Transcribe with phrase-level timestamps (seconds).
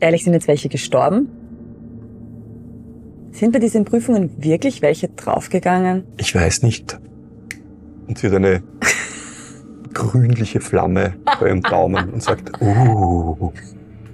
[0.00, 1.28] Ehrlich, sind jetzt welche gestorben?
[3.30, 6.04] Sind bei diesen Prüfungen wirklich welche draufgegangen?
[6.16, 6.98] Ich weiß nicht.
[8.08, 8.62] Und sie hat eine
[9.94, 13.52] grünliche Flamme bei ihrem Daumen und sagt, uh.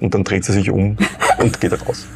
[0.01, 0.97] Und dann dreht sie sich um
[1.39, 2.07] und geht raus.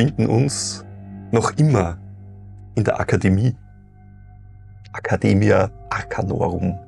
[0.00, 0.84] Befinden uns
[1.30, 1.98] noch immer
[2.74, 3.54] in der Akademie.
[4.96, 6.78] Academia Arcanorum.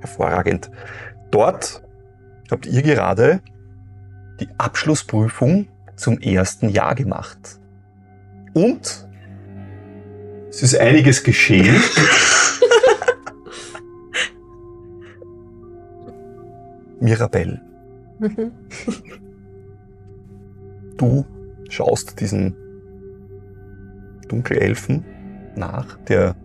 [0.00, 0.70] Hervorragend.
[1.30, 1.82] Dort
[2.50, 3.40] habt ihr gerade
[4.38, 7.58] die Abschlussprüfung zum ersten Jahr gemacht.
[8.52, 9.08] Und
[10.50, 11.74] es ist einiges geschehen.
[17.00, 17.62] Mirabelle,
[20.98, 21.24] du
[21.68, 22.56] schaust diesen
[24.28, 25.04] Dunkelelfen
[25.56, 26.36] nach, der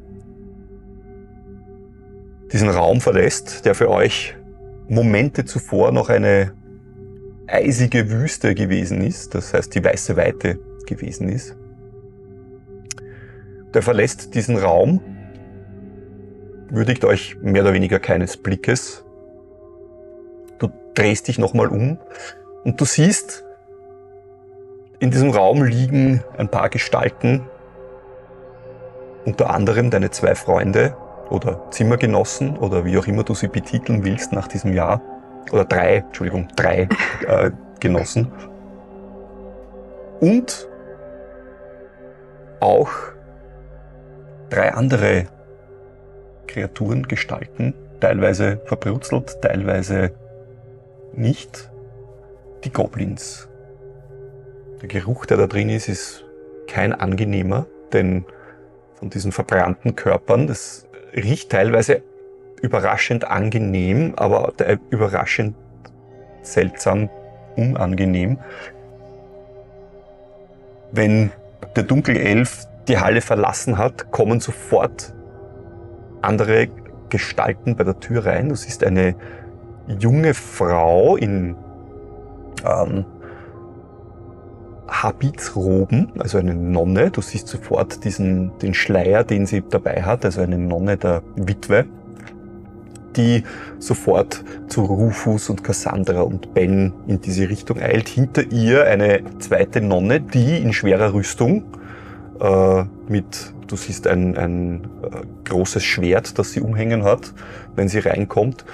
[2.52, 4.36] diesen Raum verlässt, der für euch
[4.88, 6.54] Momente zuvor noch eine
[7.48, 11.58] eisige Wüste gewesen ist, das heißt die weiße Weite gewesen ist.
[13.74, 15.02] Der verlässt diesen Raum,
[16.70, 19.04] würdigt euch mehr oder weniger keines Blickes.
[20.60, 21.98] Du drehst dich nochmal um
[22.64, 23.44] und du siehst,
[25.04, 27.42] in diesem Raum liegen ein paar Gestalten,
[29.26, 30.96] unter anderem deine zwei Freunde
[31.30, 35.02] oder Zimmergenossen oder wie auch immer du sie betiteln willst nach diesem Jahr.
[35.52, 36.88] Oder drei, Entschuldigung, drei
[37.28, 38.32] äh, Genossen.
[40.22, 40.70] Und
[42.62, 42.90] auch
[44.50, 45.26] drei andere
[46.48, 50.12] Kreaturen, Gestalten, teilweise verbrutzelt, teilweise
[51.12, 51.70] nicht.
[52.64, 53.50] Die Goblins.
[54.84, 56.26] Der Geruch, der da drin ist, ist
[56.68, 58.26] kein angenehmer, denn
[58.96, 60.86] von diesen verbrannten Körpern, das
[61.16, 62.04] riecht teilweise
[62.62, 64.52] überraschend angenehm, aber
[64.90, 65.56] überraschend
[66.42, 67.10] seltsam
[67.56, 68.40] unangenehm.
[70.92, 71.32] Wenn
[71.78, 75.14] der Dunkelelf die Halle verlassen hat, kommen sofort
[76.22, 76.68] andere
[77.08, 78.50] Gestalten bei der Tür rein.
[78.50, 79.16] Du siehst eine
[79.88, 81.56] junge Frau in
[82.66, 83.06] ähm,
[84.88, 87.12] Habitsroben, also eine Nonne.
[87.12, 91.86] Du siehst sofort diesen, den Schleier, den sie dabei hat, also eine Nonne der Witwe,
[93.16, 93.44] die
[93.80, 98.10] sofort zu Rufus und Cassandra und Ben in diese Richtung eilt.
[98.10, 101.64] Hinter ihr eine zweite Nonne, die in schwerer Rüstung
[102.40, 107.34] äh, mit, du siehst ein, ein äh, großes Schwert, das sie umhängen hat,
[107.76, 108.66] wenn sie reinkommt.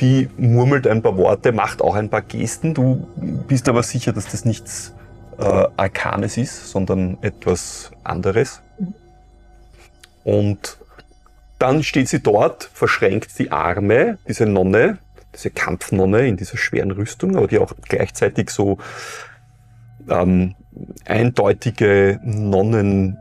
[0.00, 2.72] Die murmelt ein paar Worte, macht auch ein paar Gesten.
[2.72, 3.08] Du
[3.48, 4.94] bist aber sicher, dass das nichts
[5.38, 8.60] äh, Arkanes ist, sondern etwas anderes.
[10.24, 10.78] Und
[11.58, 14.98] dann steht sie dort, verschränkt die Arme, diese Nonne,
[15.34, 18.78] diese Kampfnonne in dieser schweren Rüstung, aber die auch gleichzeitig so
[20.08, 20.54] ähm,
[21.04, 23.18] eindeutige Nonnenroben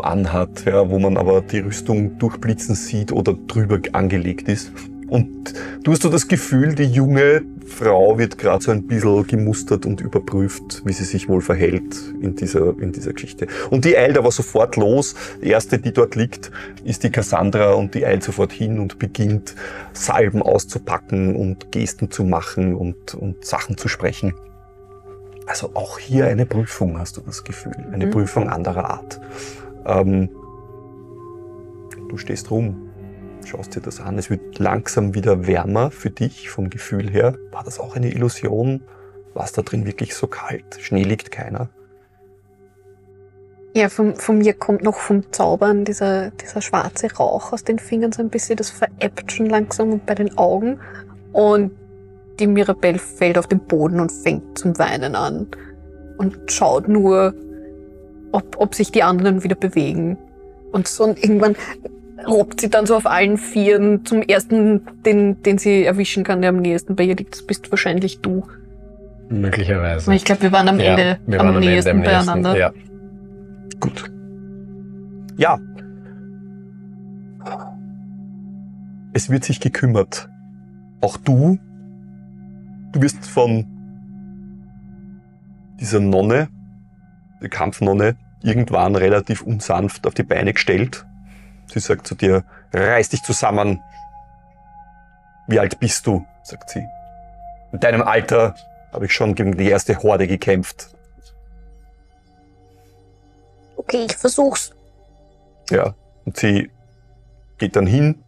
[0.00, 4.72] anhat, ja, wo man aber die Rüstung durchblitzen sieht oder drüber angelegt ist.
[5.10, 9.84] Und du hast so das Gefühl, die junge Frau wird gerade so ein bisschen gemustert
[9.84, 13.48] und überprüft, wie sie sich wohl verhält in dieser, in dieser Geschichte.
[13.70, 15.16] Und die eilt aber sofort los.
[15.42, 16.52] Die erste, die dort liegt,
[16.84, 19.56] ist die Cassandra und die eilt sofort hin und beginnt
[19.92, 24.34] Salben auszupacken und Gesten zu machen und, und Sachen zu sprechen.
[25.46, 27.74] Also auch hier eine Prüfung, hast du das Gefühl.
[27.92, 28.10] Eine mhm.
[28.12, 29.20] Prüfung anderer Art.
[29.86, 30.28] Ähm,
[32.08, 32.89] du stehst rum
[33.48, 34.18] schaust dir das an.
[34.18, 37.36] Es wird langsam wieder wärmer für dich vom Gefühl her.
[37.50, 38.82] War das auch eine Illusion?
[39.34, 40.78] War es da drin wirklich so kalt?
[40.80, 41.68] Schnee liegt keiner.
[43.74, 48.10] Ja, von, von mir kommt noch vom Zaubern dieser, dieser schwarze Rauch aus den Fingern
[48.10, 48.56] so ein bisschen.
[48.56, 50.80] Das veräppt schon langsam und bei den Augen.
[51.32, 51.70] Und
[52.40, 55.46] die Mirabelle fällt auf den Boden und fängt zum Weinen an.
[56.18, 57.32] Und schaut nur,
[58.32, 60.18] ob, ob sich die anderen wieder bewegen.
[60.72, 61.54] Und so und irgendwann
[62.26, 66.50] robbt sie dann so auf allen Vieren zum ersten, den, den sie erwischen kann, der
[66.50, 67.34] am nächsten bei ihr liegt.
[67.34, 68.46] Das bist wahrscheinlich du.
[69.28, 70.12] Möglicherweise.
[70.14, 72.16] Ich glaube, wir waren am Ja, Ende wir am waren am Ende nächsten am nächsten.
[72.26, 72.56] beieinander.
[72.58, 72.72] Ja.
[73.78, 74.10] Gut.
[75.36, 75.58] Ja.
[79.12, 80.28] Es wird sich gekümmert.
[81.00, 81.58] Auch du,
[82.92, 83.66] du wirst von
[85.80, 86.48] dieser Nonne,
[87.40, 91.06] der Kampfnonne, irgendwann relativ unsanft auf die Beine gestellt.
[91.72, 93.80] Sie sagt zu dir, reiß dich zusammen.
[95.46, 96.24] Wie alt bist du?
[96.42, 96.84] sagt sie.
[97.72, 98.54] In deinem Alter
[98.92, 100.88] habe ich schon gegen die erste Horde gekämpft.
[103.76, 104.72] Okay, ich versuch's.
[105.70, 105.94] Ja.
[106.24, 106.70] Und sie
[107.58, 108.22] geht dann hin,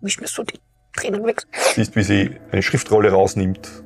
[0.00, 0.60] Wisch mir so die
[0.92, 1.42] Tränen weg.
[1.74, 3.82] siehst, wie sie eine Schriftrolle rausnimmt,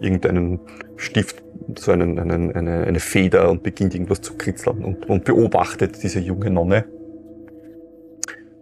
[0.00, 0.60] irgendeinen
[0.96, 1.42] Stift,
[1.78, 6.20] so einen, einen, eine, eine Feder und beginnt irgendwas zu kritzeln und, und beobachtet diese
[6.20, 6.84] junge Nonne,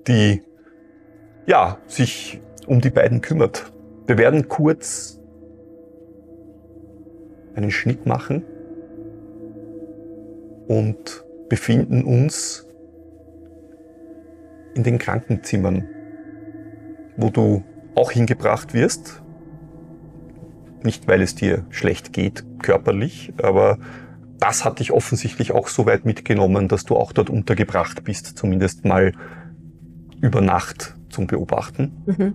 [0.08, 0.42] die
[1.46, 3.72] ja sich um die beiden kümmert.
[4.06, 5.20] Wir werden kurz
[7.54, 8.44] einen Schnitt machen
[10.66, 12.66] und befinden uns
[14.74, 15.88] in den Krankenzimmern,
[17.16, 17.64] wo du
[17.94, 19.22] auch hingebracht wirst.
[20.84, 23.78] Nicht, weil es dir schlecht geht, körperlich, aber
[24.38, 28.84] das hat dich offensichtlich auch so weit mitgenommen, dass du auch dort untergebracht bist, zumindest
[28.84, 29.12] mal
[30.20, 31.92] über Nacht zum Beobachten.
[32.06, 32.34] Mhm.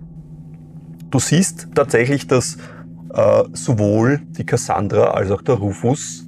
[1.10, 2.56] Du siehst tatsächlich, dass
[3.12, 6.26] äh, sowohl die Cassandra als auch der Rufus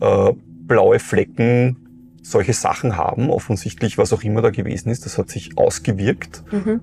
[0.00, 0.32] äh,
[0.66, 1.76] blaue Flecken,
[2.22, 3.28] solche Sachen haben.
[3.28, 6.42] Offensichtlich, was auch immer da gewesen ist, das hat sich ausgewirkt.
[6.50, 6.80] Mhm.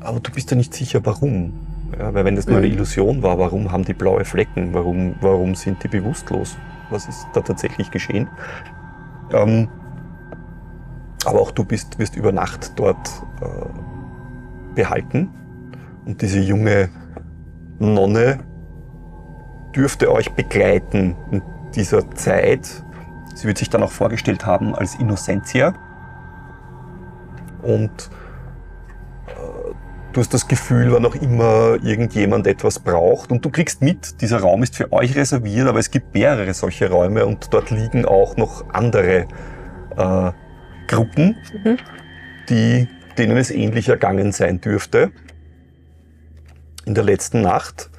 [0.00, 1.52] Aber du bist ja nicht sicher, warum.
[1.96, 2.72] Ja, weil wenn das nur eine Mhm.
[2.74, 4.74] Illusion war, warum haben die blaue Flecken?
[4.74, 6.56] Warum, warum sind die bewusstlos?
[6.90, 8.28] Was ist da tatsächlich geschehen?
[9.32, 9.68] Ähm,
[11.26, 13.08] aber auch du bist, wirst über Nacht dort
[13.40, 15.30] äh, behalten.
[16.04, 16.88] Und diese junge
[17.78, 18.40] Nonne
[19.74, 21.42] dürfte euch begleiten in
[21.74, 22.84] dieser Zeit.
[23.34, 25.74] Sie wird sich dann auch vorgestellt haben als Innocentia.
[27.62, 28.10] Und
[30.16, 34.38] Du hast das Gefühl, wann auch immer irgendjemand etwas braucht und du kriegst mit, dieser
[34.38, 38.34] Raum ist für euch reserviert, aber es gibt mehrere solche Räume und dort liegen auch
[38.38, 39.26] noch andere
[39.94, 40.32] äh,
[40.86, 41.76] Gruppen, Mhm.
[42.48, 42.88] die,
[43.18, 45.10] denen es ähnlich ergangen sein dürfte.
[46.84, 47.90] In der letzten Nacht.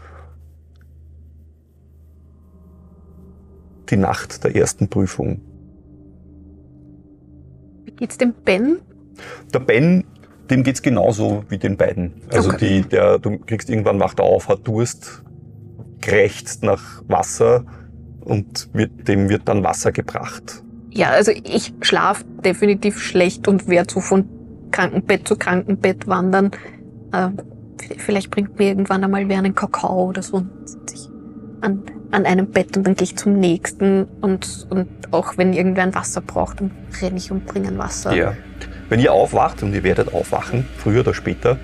[3.89, 5.41] Die Nacht der ersten Prüfung.
[7.85, 8.79] Wie geht's dem Ben?
[9.53, 10.03] Der Ben,
[10.49, 12.13] dem geht's genauso wie den beiden.
[12.31, 12.81] Also Okay.
[12.83, 15.23] die, der, du kriegst irgendwann wacht er auf, hat Durst,
[16.01, 17.65] krächzt nach Wasser
[18.21, 20.63] und wird, dem wird dann Wasser gebracht.
[20.97, 24.27] Ja, also ich schlaf definitiv schlecht und werde so von
[24.71, 26.49] Krankenbett zu Krankenbett wandern.
[27.13, 27.29] Äh,
[27.97, 31.09] vielleicht bringt mir irgendwann einmal wer einen Kakao oder so und sitze ich
[31.61, 35.83] an, an einem Bett und dann gehe ich zum nächsten und, und auch wenn irgendwer
[35.83, 38.15] ein Wasser braucht, dann renne ich und bringe ein Wasser.
[38.15, 38.33] Ja.
[38.89, 41.57] Wenn ihr aufwacht, und ihr werdet aufwachen, früher oder später,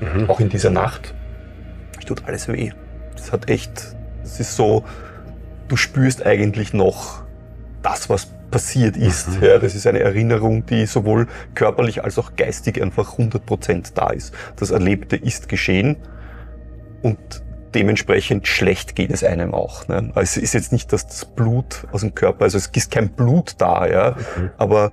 [0.00, 0.28] Mhm.
[0.28, 1.14] auch in dieser Nacht,
[1.98, 2.72] es tut alles weh.
[3.16, 4.84] Es hat echt, es ist so,
[5.68, 7.22] du spürst eigentlich noch
[7.82, 9.28] das, was passiert ist.
[9.40, 9.42] Mhm.
[9.44, 14.32] Ja, das ist eine Erinnerung, die sowohl körperlich als auch geistig einfach 100% da ist.
[14.54, 15.96] Das Erlebte ist geschehen
[17.02, 17.18] und
[17.74, 19.88] dementsprechend schlecht geht es einem auch.
[19.88, 20.12] Ne?
[20.14, 23.08] Also es ist jetzt nicht, dass das Blut aus dem Körper, also es ist kein
[23.08, 24.50] Blut da, ja, Mhm.
[24.56, 24.92] aber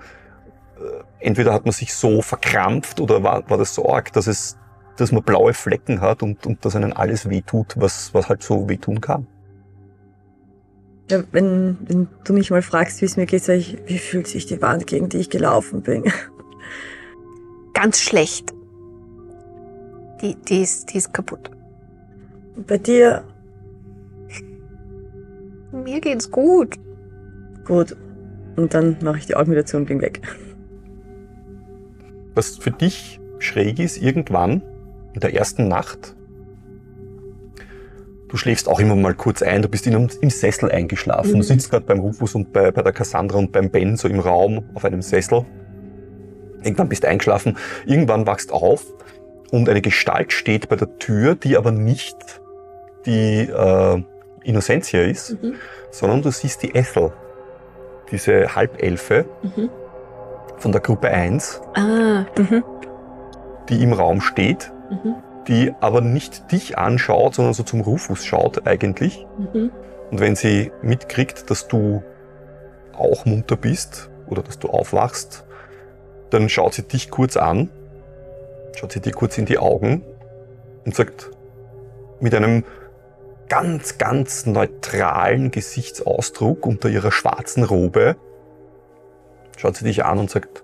[0.79, 4.57] äh, entweder hat man sich so verkrampft oder war, war das so arg, dass es,
[4.97, 8.67] dass man blaue Flecken hat und, und dass einem alles wehtut, was, was halt so
[8.67, 9.27] wehtun kann.
[11.09, 14.27] Ja, wenn, wenn du mich mal fragst, wie es mir geht, sag ich, wie fühlt
[14.27, 16.03] sich die Wand, gegen die ich gelaufen bin?
[17.73, 18.53] Ganz schlecht.
[20.21, 21.49] Die, die, ist, die ist kaputt.
[22.67, 23.23] Bei dir,
[25.71, 26.75] Mir geht's gut.
[27.65, 27.95] gut.
[28.57, 30.21] Und dann mache ich die Augen wieder zu und bin weg.
[32.35, 34.61] Was für dich schräg ist, irgendwann
[35.13, 36.15] in der ersten Nacht,
[38.31, 41.33] du schläfst auch immer mal kurz ein, du bist in einem, im Sessel eingeschlafen.
[41.33, 41.37] Mhm.
[41.37, 44.19] Du sitzt gerade beim Rufus und bei, bei der Cassandra und beim Ben so im
[44.19, 45.45] Raum auf einem Sessel.
[46.63, 48.85] Irgendwann bist du eingeschlafen, irgendwann wachst auf
[49.51, 52.15] und eine Gestalt steht bei der Tür, die aber nicht
[53.05, 54.03] die äh,
[54.43, 55.55] Innocentia ist, Mhm.
[55.91, 57.11] sondern du siehst die Ethel,
[58.11, 59.69] diese Halbelfe Mhm.
[60.57, 62.63] von der Gruppe 1, Ah, mhm.
[63.69, 65.15] die im Raum steht, Mhm.
[65.51, 69.27] Die aber nicht dich anschaut, sondern so zum Rufus schaut eigentlich.
[69.37, 69.69] Mhm.
[70.09, 72.03] Und wenn sie mitkriegt, dass du
[72.93, 75.43] auch munter bist oder dass du aufwachst,
[76.29, 77.69] dann schaut sie dich kurz an,
[78.75, 80.03] schaut sie dir kurz in die Augen
[80.85, 81.31] und sagt
[82.21, 82.63] mit einem
[83.49, 88.15] ganz, ganz neutralen Gesichtsausdruck unter ihrer schwarzen Robe.
[89.57, 90.63] Schaut sie dich an und sagt,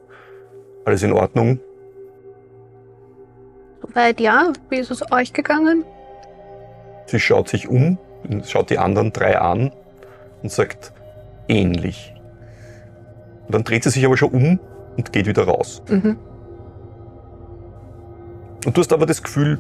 [0.85, 1.59] alles in Ordnung?
[3.89, 4.53] Soweit ja.
[4.69, 5.83] Wie ist es euch gegangen?
[7.05, 7.97] Sie schaut sich um,
[8.45, 9.71] schaut die anderen drei an
[10.43, 10.91] und sagt,
[11.47, 12.13] ähnlich.
[13.45, 14.59] Und dann dreht sie sich aber schon um
[14.97, 15.81] und geht wieder raus.
[15.89, 16.17] Mhm.
[18.65, 19.59] Und du hast aber das Gefühl,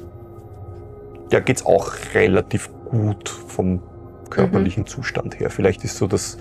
[1.31, 3.81] ja, geht's auch relativ gut vom
[4.29, 5.49] körperlichen Zustand her.
[5.49, 6.37] Vielleicht ist so das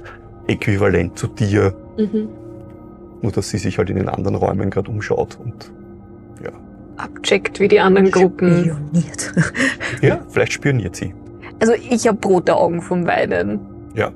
[0.48, 2.28] Äquivalent zu dir, Mhm.
[3.22, 5.72] nur dass sie sich halt in den anderen Räumen gerade umschaut und
[6.96, 8.64] Abcheckt wie die anderen Gruppen.
[8.92, 9.32] Spioniert.
[10.02, 11.14] ja, vielleicht spioniert sie.
[11.60, 13.60] Also ich habe rote Augen vom Weinen.
[13.94, 14.10] Ja.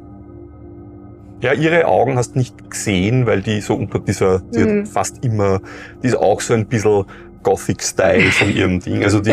[1.41, 4.81] Ja, ihre Augen hast nicht gesehen, weil die so unter dieser, sie Mhm.
[4.81, 5.61] hat fast immer,
[6.03, 7.05] die ist auch so ein bisschen
[7.43, 9.03] Gothic-Style von ihrem Ding.
[9.03, 9.33] Also die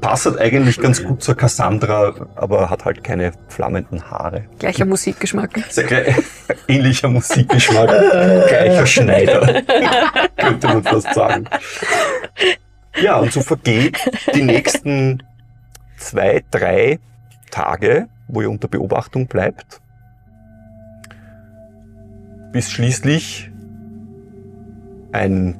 [0.00, 4.44] passt eigentlich ganz gut zur Cassandra, aber hat halt keine flammenden Haare.
[4.58, 5.50] Gleicher Musikgeschmack.
[5.68, 6.14] Sehr gleich,
[6.68, 7.88] ähnlicher Musikgeschmack,
[8.48, 9.60] gleicher Schneider,
[10.38, 11.44] könnte man fast sagen.
[13.00, 13.98] Ja, und so vergeht
[14.34, 15.22] die nächsten
[15.96, 16.98] zwei, drei
[17.50, 19.80] Tage, wo ihr unter Beobachtung bleibt,
[22.52, 23.50] bis schließlich
[25.12, 25.56] ein,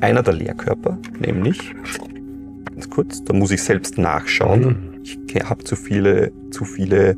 [0.00, 1.74] einer der Lehrkörper, nämlich,
[2.64, 7.16] ganz kurz, da muss ich selbst nachschauen, ich habe zu viele, zu viele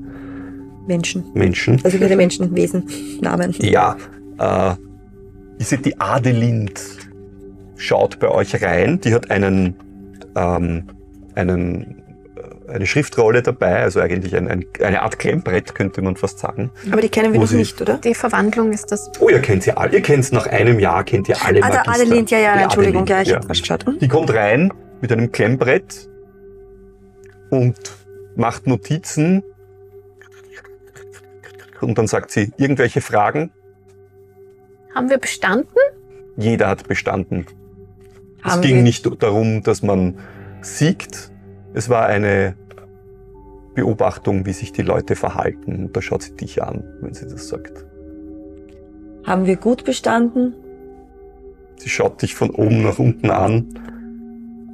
[0.86, 1.24] Menschen.
[1.34, 1.80] Menschen.
[1.84, 2.84] Also viele Menschenwesen,
[3.20, 3.54] Namen.
[3.58, 3.96] Ja,
[4.38, 4.74] äh,
[5.58, 6.80] ihr seht die Adelind
[7.76, 9.00] schaut bei euch rein.
[9.00, 9.74] Die hat einen,
[10.36, 10.84] ähm,
[11.34, 12.02] einen,
[12.68, 16.70] äh, eine Schriftrolle dabei, also eigentlich ein, ein, eine Art Klemmbrett, könnte man fast sagen.
[16.90, 17.98] Aber die kennen wir noch nicht, oder?
[17.98, 19.10] Die Verwandlung ist das.
[19.20, 19.92] Oh, ihr kennt sie alle.
[19.92, 21.88] Ihr kennt nach einem Jahr, kennt ihr alle Ah, der.
[21.88, 23.36] Adelind, ja, ja, Die Entschuldigung, Adelind, ja, ich ja.
[23.36, 23.86] hab geschaut.
[23.86, 23.98] Hm?
[23.98, 26.08] Die kommt rein mit einem Klemmbrett
[27.50, 27.76] und
[28.34, 29.42] macht Notizen.
[31.80, 33.50] Und dann sagt sie, irgendwelche Fragen?
[34.94, 35.76] Haben wir bestanden?
[36.36, 37.46] Jeder hat bestanden.
[38.46, 40.18] Es Haben ging nicht darum, dass man
[40.60, 41.32] siegt.
[41.74, 42.54] Es war eine
[43.74, 45.86] Beobachtung, wie sich die Leute verhalten.
[45.86, 47.84] Und da schaut sie dich an, wenn sie das sagt.
[49.24, 50.54] Haben wir gut bestanden?
[51.76, 53.66] Sie schaut dich von oben nach unten an.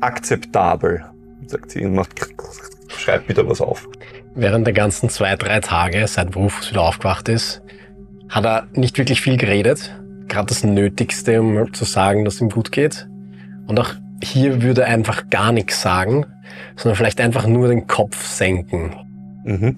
[0.01, 1.07] Akzeptabel,
[1.47, 2.13] sagt sie und macht,
[2.89, 3.89] schreibt wieder was auf.
[4.35, 7.63] Während der ganzen zwei, drei Tage, seit Rufus wieder aufgewacht ist,
[8.29, 9.99] hat er nicht wirklich viel geredet.
[10.29, 13.09] Gerade das Nötigste, um zu sagen, dass ihm gut geht.
[13.67, 16.27] Und auch hier würde er einfach gar nichts sagen,
[16.77, 18.95] sondern vielleicht einfach nur den Kopf senken.
[19.45, 19.77] Mhm.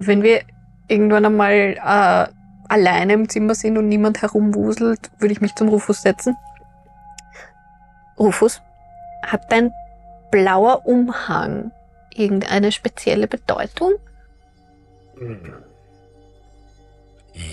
[0.00, 0.42] Wenn wir
[0.88, 2.26] irgendwann einmal äh,
[2.68, 6.36] alleine im Zimmer sind und niemand herumwuselt, würde ich mich zum Rufus setzen.
[8.18, 8.62] Rufus,
[9.26, 9.72] hat dein
[10.30, 11.72] blauer Umhang
[12.14, 13.92] irgendeine spezielle Bedeutung?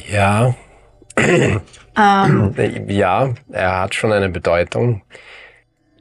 [0.10, 0.56] Ja,
[1.98, 2.54] Ähm,
[2.90, 5.02] ja, er hat schon eine Bedeutung.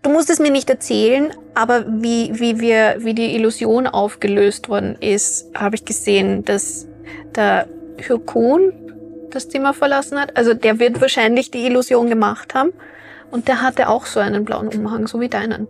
[0.02, 4.97] du musst es mir nicht erzählen, aber wie, wie, wir, wie die Illusion aufgelöst worden
[5.00, 6.88] ist, habe ich gesehen, dass
[7.37, 7.68] der
[7.99, 8.73] Hyrkon
[9.30, 10.37] das Zimmer verlassen hat.
[10.37, 12.73] Also der wird wahrscheinlich die Illusion gemacht haben.
[13.30, 15.66] Und der hatte auch so einen blauen Umhang, so wie deinen.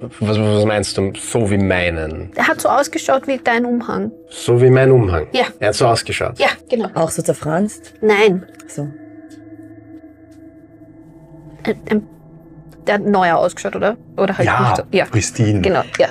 [0.00, 1.12] Was, was meinst du?
[1.14, 2.30] So wie meinen?
[2.36, 4.10] Der hat so ausgeschaut wie dein Umhang.
[4.30, 5.26] So wie mein Umhang?
[5.32, 5.44] Ja.
[5.58, 6.38] Er hat so ausgeschaut.
[6.38, 6.88] Ja, genau.
[6.94, 7.94] Auch so zerfranst?
[8.00, 8.88] Nein, So.
[11.64, 12.06] äh, ähm,
[12.86, 13.96] der hat neuer ausgeschaut, oder?
[14.16, 14.94] Oder halt Ja, nicht.
[14.94, 15.60] Ja, Pristine.
[15.60, 16.08] genau, ja.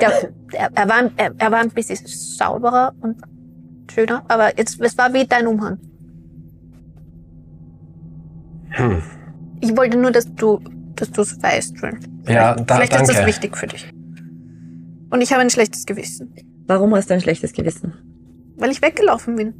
[0.00, 3.16] Der, er, er, war, er, er war ein bisschen sauberer und
[3.92, 5.78] schöner, aber jetzt, es war wie dein Umhang.
[8.70, 9.02] Hm.
[9.60, 10.60] Ich wollte nur, dass du
[10.96, 11.90] dass du es weißt, Phil.
[12.26, 13.12] Ja, Vielleicht, da, vielleicht ist danke.
[13.14, 13.90] das wichtig für dich.
[15.10, 16.34] Und ich habe ein schlechtes Gewissen,
[16.66, 17.92] Warum hast du ein schlechtes Gewissen?
[18.56, 19.54] weil ich weggelaufen bin.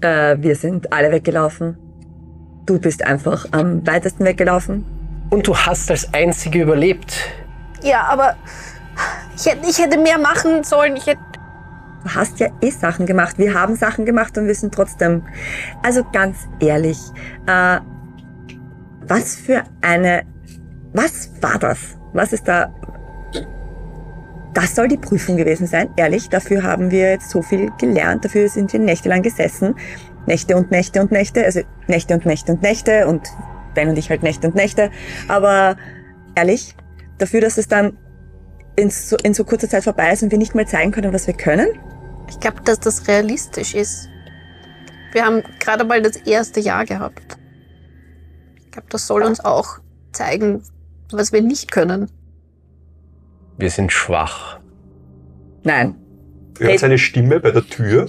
[0.00, 1.76] Äh, wir sind alle weggelaufen.
[2.66, 4.84] Du bist einfach am weitesten weggelaufen.
[5.30, 7.14] Und du hast als Einzige überlebt.
[7.82, 8.34] Ja, aber
[9.36, 10.96] ich hätte, ich hätte mehr machen sollen.
[10.96, 11.20] Ich hätte,
[12.04, 13.38] Du hast ja eh Sachen gemacht.
[13.38, 15.22] Wir haben Sachen gemacht und wir sind trotzdem.
[15.84, 16.98] Also ganz ehrlich,
[17.46, 17.78] äh,
[19.06, 20.22] was für eine.
[20.92, 21.98] Was war das?
[22.12, 22.72] Was ist da.
[24.54, 26.28] Das soll die Prüfung gewesen sein, ehrlich.
[26.28, 28.24] Dafür haben wir jetzt so viel gelernt.
[28.24, 29.74] Dafür sind wir nächtelang gesessen.
[30.26, 31.44] Nächte und Nächte und Nächte.
[31.44, 33.06] Also Nächte und Nächte und Nächte.
[33.06, 33.28] Und
[33.74, 34.90] Ben und ich halt Nächte und Nächte.
[35.28, 35.76] Aber
[36.34, 36.76] ehrlich,
[37.18, 37.96] dafür, dass es dann
[38.76, 41.26] in so, in so kurzer Zeit vorbei ist und wir nicht mal zeigen können, was
[41.26, 41.68] wir können,
[42.28, 44.08] ich glaube, dass das realistisch ist.
[45.12, 47.38] Wir haben gerade mal das erste Jahr gehabt.
[48.56, 49.80] Ich glaube, das soll uns auch
[50.12, 50.62] zeigen,
[51.16, 52.10] was wir nicht können.
[53.58, 54.60] Wir sind schwach.
[55.64, 55.96] Nein.
[56.58, 58.08] Er hat seine Stimme bei der Tür.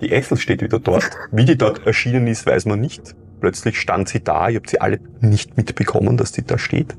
[0.00, 1.10] Die Ethel steht wieder dort.
[1.30, 3.14] Wie die dort erschienen ist, weiß man nicht.
[3.40, 4.48] Plötzlich stand sie da.
[4.48, 6.96] Ihr habt sie alle nicht mitbekommen, dass sie da steht.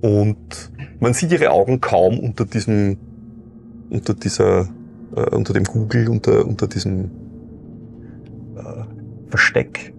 [0.00, 2.98] Und man sieht ihre Augen kaum unter diesem,
[3.90, 4.68] unter dieser,
[5.14, 7.10] äh, unter dem Google, unter, unter diesem
[8.56, 8.84] äh,
[9.28, 9.94] Versteck,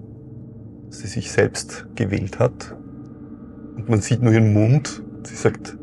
[0.87, 2.76] das sie sich selbst gewählt hat.
[3.77, 5.01] Und man sieht nur ihren Mund.
[5.23, 5.77] Sie sagt,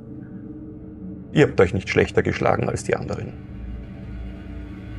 [1.32, 3.32] ihr habt euch nicht schlechter geschlagen als die anderen.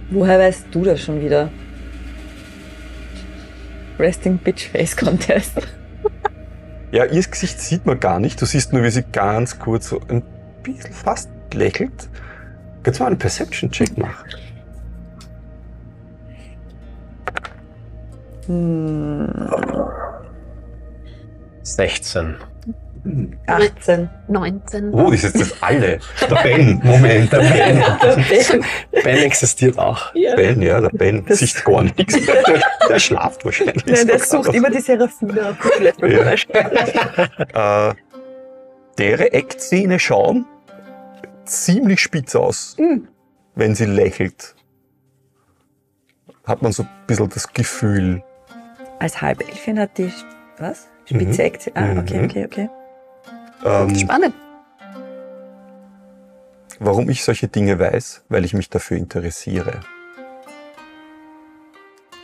[0.10, 1.52] Woher weißt du das schon wieder?
[4.00, 5.62] Resting Bitch Face Contest.
[6.92, 8.42] Ja, ihr Gesicht sieht man gar nicht.
[8.42, 10.24] Du siehst nur, wie sie ganz kurz so ein
[10.64, 12.10] bisschen fast lächelt.
[12.84, 14.30] Kannst du mal einen Perception-Check machen?
[18.46, 19.28] Hm,
[21.64, 22.36] 16.
[23.48, 24.10] 18.
[24.28, 24.94] 19.
[24.94, 26.00] Oh, die sind jetzt alle.
[26.30, 28.64] Der Ben, Moment, der Ben.
[29.04, 30.14] Ben existiert auch.
[30.16, 30.36] Ja.
[30.36, 32.16] Ben, ja, der Ben sieht gar nichts.
[32.90, 33.84] Der schlaft wahrscheinlich.
[33.88, 35.58] Nein, der sucht immer die Seraphine auf
[36.02, 37.90] Ja.
[37.90, 37.96] Äh,
[39.00, 40.46] deren Eckzähne schauen
[41.46, 43.08] ziemlich spitz aus, Mhm.
[43.56, 44.56] wenn sie lächelt.
[46.46, 48.22] Hat man so ein bisschen das Gefühl.
[49.00, 50.12] Als Halbelfin hat die,
[50.60, 50.88] was?
[51.06, 51.48] Spitze Mhm.
[51.48, 51.76] Eckzähne.
[51.76, 52.26] Ah, okay, Mhm.
[52.26, 52.70] okay, okay.
[53.64, 54.36] Ähm, Spannend.
[56.80, 58.26] warum ich solche Dinge weiß?
[58.30, 59.80] Weil ich mich dafür interessiere.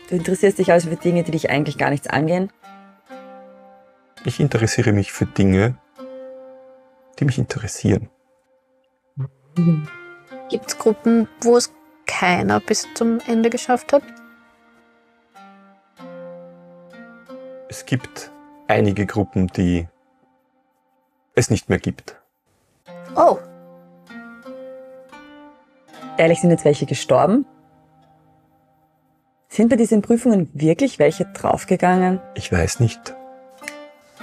[0.10, 2.52] Du interessierst dich also für Dinge, die dich eigentlich gar nichts angehen.
[4.26, 5.78] Ich interessiere mich für Dinge,
[7.20, 8.10] die mich interessieren.
[10.50, 11.72] Gibt es Gruppen, wo es
[12.06, 14.04] keiner bis zum Ende geschafft hat?
[17.70, 18.32] Es gibt
[18.68, 19.88] einige Gruppen, die
[21.36, 22.16] es nicht mehr gibt.
[23.16, 23.38] Oh,
[26.22, 27.48] Ehrlich, sind jetzt welche gestorben?
[29.48, 32.20] Sind bei diesen Prüfungen wirklich welche draufgegangen?
[32.36, 33.16] Ich weiß nicht.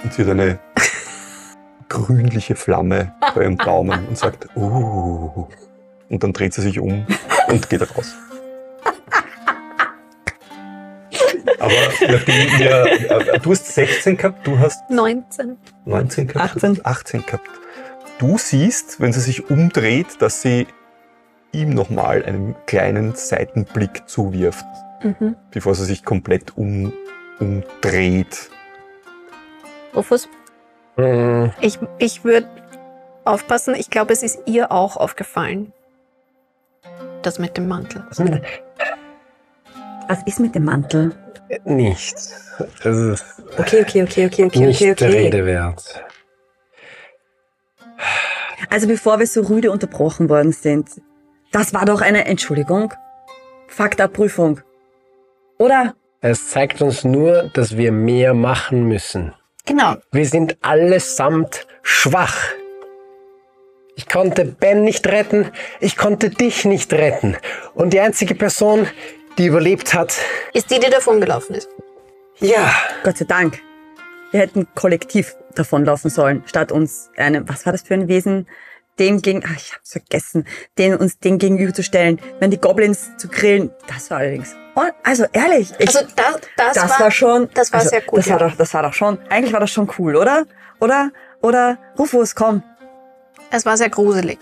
[0.01, 0.59] Und sie hat eine
[1.89, 5.47] grünliche Flamme bei ihrem Daumen und sagt, uh.
[6.09, 7.05] Und dann dreht sie sich um
[7.49, 8.15] und geht raus.
[11.59, 11.73] Aber
[12.07, 12.85] nachdem wir,
[13.35, 15.57] äh, du hast 16 gehabt, du hast 19.
[15.85, 16.75] 19 gehabt, 18.
[16.75, 17.49] du hast 18 gehabt.
[18.17, 20.67] Du siehst, wenn sie sich umdreht, dass sie
[21.51, 24.65] ihm nochmal einen kleinen Seitenblick zuwirft,
[25.01, 25.35] Mhm.
[25.51, 26.91] bevor sie sich komplett um,
[27.39, 28.49] umdreht.
[29.95, 30.27] Rufus,
[30.97, 32.47] Hm, ich, ich würde
[33.23, 33.73] aufpassen.
[33.75, 35.71] Ich glaube, es ist ihr auch aufgefallen.
[37.21, 38.03] Das mit dem Mantel.
[40.07, 41.15] Was ist mit dem Mantel?
[41.65, 42.57] Nichts.
[42.83, 43.25] Das ist
[43.57, 45.17] Okay, okay, okay, okay, okay, nicht okay, der okay.
[45.17, 46.03] Rede wert.
[48.69, 50.89] Also bevor wir so rüde unterbrochen worden sind,
[51.51, 52.93] das war doch eine Entschuldigung.
[53.67, 54.61] Faktabprüfung.
[55.57, 55.95] Oder?
[56.21, 59.33] Es zeigt uns nur, dass wir mehr machen müssen.
[59.65, 59.95] Genau.
[60.11, 62.35] Wir sind allesamt schwach.
[63.95, 67.35] Ich konnte Ben nicht retten, ich konnte dich nicht retten.
[67.73, 68.87] Und die einzige Person,
[69.39, 70.15] die überlebt hat,
[70.53, 71.69] Ist die, die davon gelaufen ist.
[72.39, 72.71] ja,
[73.03, 73.59] Gott sei Dank.
[74.31, 78.47] Wir hätten kollektiv davonlaufen sollen, statt uns einem, was war das für ein Wesen,
[78.99, 80.45] dem gegen, ach, ich hab's vergessen,
[80.77, 85.71] den uns dem gegenüberzustellen, wenn die Goblins zu grillen, das war allerdings, oh, also ehrlich,
[85.79, 88.39] ich, Also da, das, das war, war, schon, das war also, sehr gut, Das war
[88.41, 88.49] ja.
[88.49, 90.45] doch, das war doch schon, eigentlich war das schon cool, oder?
[90.81, 92.61] Oder, oder, Rufus, komm.
[93.51, 94.39] es war sehr gruselig.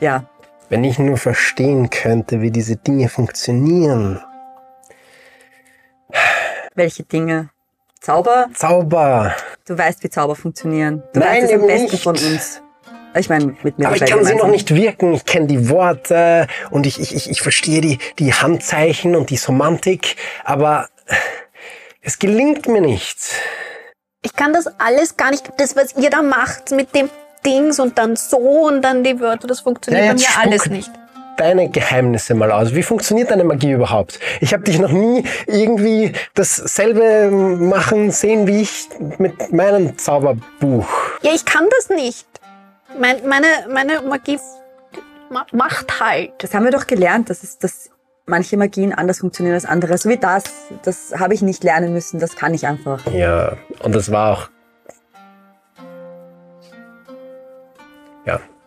[0.00, 0.24] Ja,
[0.70, 4.22] wenn ich nur verstehen könnte, wie diese Dinge funktionieren.
[6.74, 7.50] welche Dinge?
[8.00, 8.46] Zauber?
[8.54, 9.34] Zauber.
[9.66, 11.02] Du weißt, wie Zauber funktionieren.
[11.12, 12.02] Du Nein, weißt es am besten nicht.
[12.02, 12.62] von uns.
[13.16, 15.12] Ich meine, mit mir Aber ich kann sie noch nicht wirken.
[15.12, 19.36] Ich kenne die Worte und ich, ich, ich, ich verstehe die, die Handzeichen und die
[19.36, 20.88] Semantik, aber
[22.00, 23.18] es gelingt mir nicht.
[24.22, 27.10] Ich kann das alles gar nicht, das, was ihr da macht mit dem
[27.44, 30.90] Dings und dann so und dann die Wörter, das funktioniert Ja, bei mir alles nicht.
[31.36, 32.74] Deine Geheimnisse mal aus.
[32.74, 34.20] Wie funktioniert deine Magie überhaupt?
[34.40, 40.86] Ich habe dich noch nie irgendwie dasselbe machen sehen wie ich mit meinem Zauberbuch.
[41.22, 42.26] Ja, ich kann das nicht.
[42.98, 44.38] Mein, meine, meine Magie
[45.52, 46.32] macht halt.
[46.38, 47.88] Das haben wir doch gelernt, dass, es, dass
[48.26, 49.96] manche Magien anders funktionieren als andere.
[49.96, 50.44] So wie das.
[50.82, 52.20] Das habe ich nicht lernen müssen.
[52.20, 53.00] Das kann ich einfach.
[53.12, 54.48] Ja, und das war auch.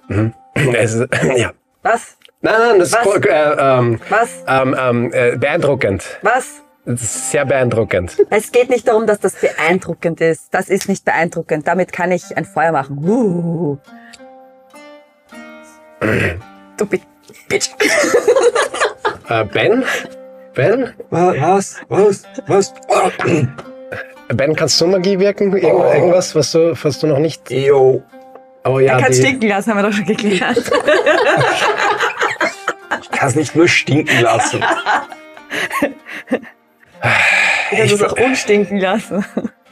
[0.07, 0.33] Mhm.
[0.75, 1.51] Es ist, ja.
[1.81, 2.17] Was?
[2.41, 3.15] Nein, nein, das ist Was?
[3.25, 4.29] äh, ähm, Was?
[4.47, 6.19] ähm, ähm, äh, beeindruckend.
[6.21, 6.61] Was?
[6.85, 8.17] Das ist sehr beeindruckend.
[8.29, 10.53] Es geht nicht darum, dass das beeindruckend ist.
[10.53, 11.65] Das ist nicht beeindruckend.
[11.65, 12.97] Damit kann ich ein Feuer machen.
[12.97, 13.77] Uh.
[16.77, 17.01] Du Bi-
[17.47, 17.69] Bitch.
[19.29, 19.85] Äh, ben?
[20.53, 20.93] Ben?
[21.09, 21.77] Was?
[21.87, 22.23] Was?
[22.47, 22.73] Was?
[24.27, 25.55] Ben, kannst du Magie wirken?
[25.55, 25.91] Irgend, Oh.
[25.93, 27.49] Irgendwas, was du, was du noch nicht...
[27.49, 28.03] Yo.
[28.65, 30.71] Oh ja, Er kann die, stinken lassen, haben wir doch schon geklärt.
[33.01, 34.63] Ich kann es nicht nur stinken lassen.
[37.71, 39.25] Ich kann es auch unstinken lassen.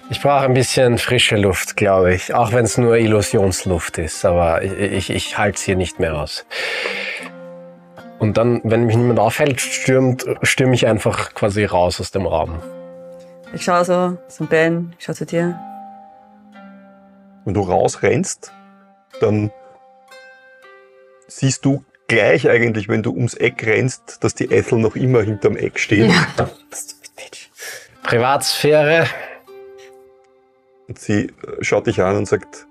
[0.10, 2.34] ich brauche ein bisschen frische Luft, glaube ich.
[2.34, 4.26] Auch wenn es nur Illusionsluft ist.
[4.26, 6.46] Aber ich, ich, ich halte es hier nicht mehr aus.
[8.20, 12.62] Und dann, wenn mich niemand aufhält, stürmt, stürme ich einfach quasi raus aus dem Raum.
[13.54, 15.60] Ich schaue so zum Ben, ich schaue zu dir.
[17.46, 18.54] Wenn du rausrennst,
[19.22, 19.52] dann
[21.28, 25.56] siehst du gleich eigentlich, wenn du ums Eck rennst, dass die Ethel noch immer hinterm
[25.56, 26.12] Eck steht.
[28.04, 29.08] Privatsphäre.
[30.88, 31.32] Und sie äh,
[31.64, 32.68] schaut dich an und sagt,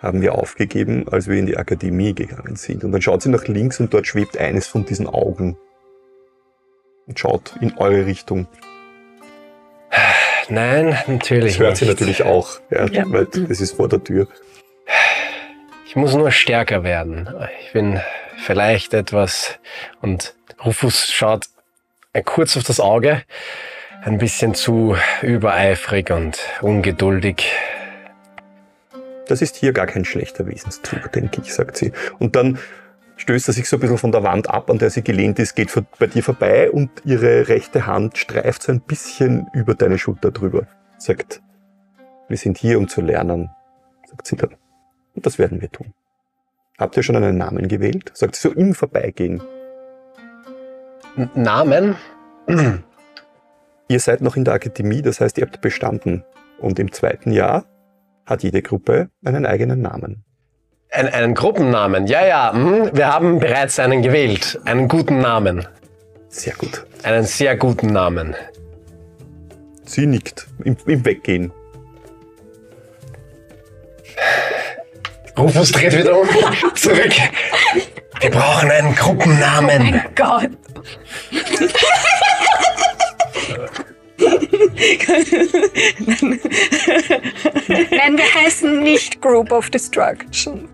[0.00, 2.84] haben wir aufgegeben, als wir in die Akademie gegangen sind.
[2.84, 5.56] Und dann schaut sie nach links und dort schwebt eines von diesen Augen.
[7.06, 8.46] Und schaut in eure Richtung.
[10.48, 11.94] Nein, natürlich Das hört sie nicht.
[11.94, 13.04] natürlich auch, ja, Ja.
[13.06, 14.28] weil das ist vor der Tür.
[15.96, 17.26] Ich muss nur stärker werden.
[17.62, 17.98] Ich bin
[18.36, 19.58] vielleicht etwas.
[20.02, 21.46] Und Rufus schaut
[22.26, 23.22] kurz auf das Auge,
[24.02, 27.50] ein bisschen zu übereifrig und ungeduldig.
[29.26, 31.92] Das ist hier gar kein schlechter Wesenszug, denke ich, sagt sie.
[32.18, 32.58] Und dann
[33.16, 35.54] stößt er sich so ein bisschen von der Wand ab, an der sie gelehnt ist,
[35.54, 40.30] geht bei dir vorbei und ihre rechte Hand streift so ein bisschen über deine Schulter
[40.30, 40.66] drüber.
[40.98, 41.40] Sagt,
[42.28, 43.48] wir sind hier, um zu lernen,
[44.04, 44.56] sagt sie dann.
[45.16, 45.92] Und das werden wir tun.
[46.78, 48.12] Habt ihr schon einen Namen gewählt?
[48.14, 49.42] Sagt so im Vorbeigehen.
[51.34, 51.96] Namen?
[53.88, 56.24] Ihr seid noch in der Akademie, das heißt, ihr habt bestanden.
[56.58, 57.64] Und im zweiten Jahr
[58.26, 60.24] hat jede Gruppe einen eigenen Namen.
[60.90, 62.06] Ein, einen Gruppennamen.
[62.06, 62.90] Ja, ja, mhm.
[62.92, 64.60] wir haben bereits einen gewählt.
[64.64, 65.66] Einen guten Namen.
[66.28, 66.84] Sehr gut.
[67.02, 68.34] Einen sehr guten Namen.
[69.84, 71.52] Sie nickt im, im Weggehen.
[75.38, 76.28] Rufus dreht wieder um.
[76.74, 77.12] Zurück.
[78.20, 80.02] Wir brauchen einen Gruppennamen.
[80.14, 80.50] Gott.
[87.90, 90.68] Nein, wir heißen nicht Group of Destruction.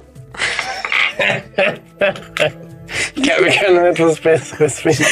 [3.14, 5.04] Ich glaube, wir können etwas Besseres finden.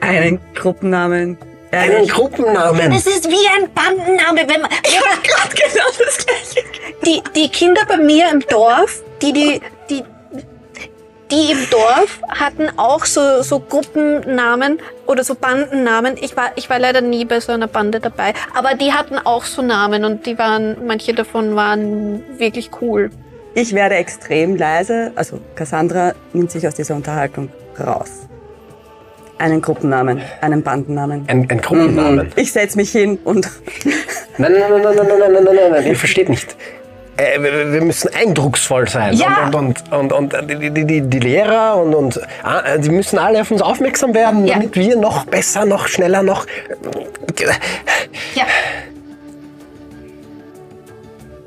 [0.00, 1.38] Einen Gruppennamen.
[1.78, 2.10] Einen Ehrlich.
[2.12, 2.92] Gruppennamen.
[2.92, 4.70] Es ist wie ein Bandenname, wenn man.
[4.70, 6.66] Ja, Gerade genau das gleiche.
[7.04, 9.60] die, die Kinder bei mir im Dorf, die, die,
[9.90, 10.02] die,
[11.30, 16.16] die im Dorf hatten auch so, so Gruppennamen oder so Bandennamen.
[16.20, 19.44] Ich war, ich war leider nie bei so einer Bande dabei, aber die hatten auch
[19.44, 23.10] so Namen und die waren, manche davon waren wirklich cool.
[23.54, 25.12] Ich werde extrem leise.
[25.14, 28.23] Also Cassandra nimmt sich aus dieser Unterhaltung raus.
[29.38, 31.24] Einen Gruppennamen, einen Bandennamen.
[31.26, 32.32] Ein, ein Gruppennamen.
[32.36, 33.48] Ich setz mich hin und
[34.38, 36.56] Nein, nein, nein, nein, nein, nein, nein, nein, nein, nein, ihr versteht nicht.
[37.16, 39.14] Äh, wir, wir müssen eindrucksvoll sein.
[39.14, 39.46] Ja.
[39.46, 43.40] Und, und, und, und, und die, die, die, Lehrer und, und ah, die müssen alle
[43.40, 44.54] auf uns aufmerksam werden, Ja.
[44.54, 46.46] damit wir noch besser, noch schneller, noch.
[48.34, 48.44] Ja,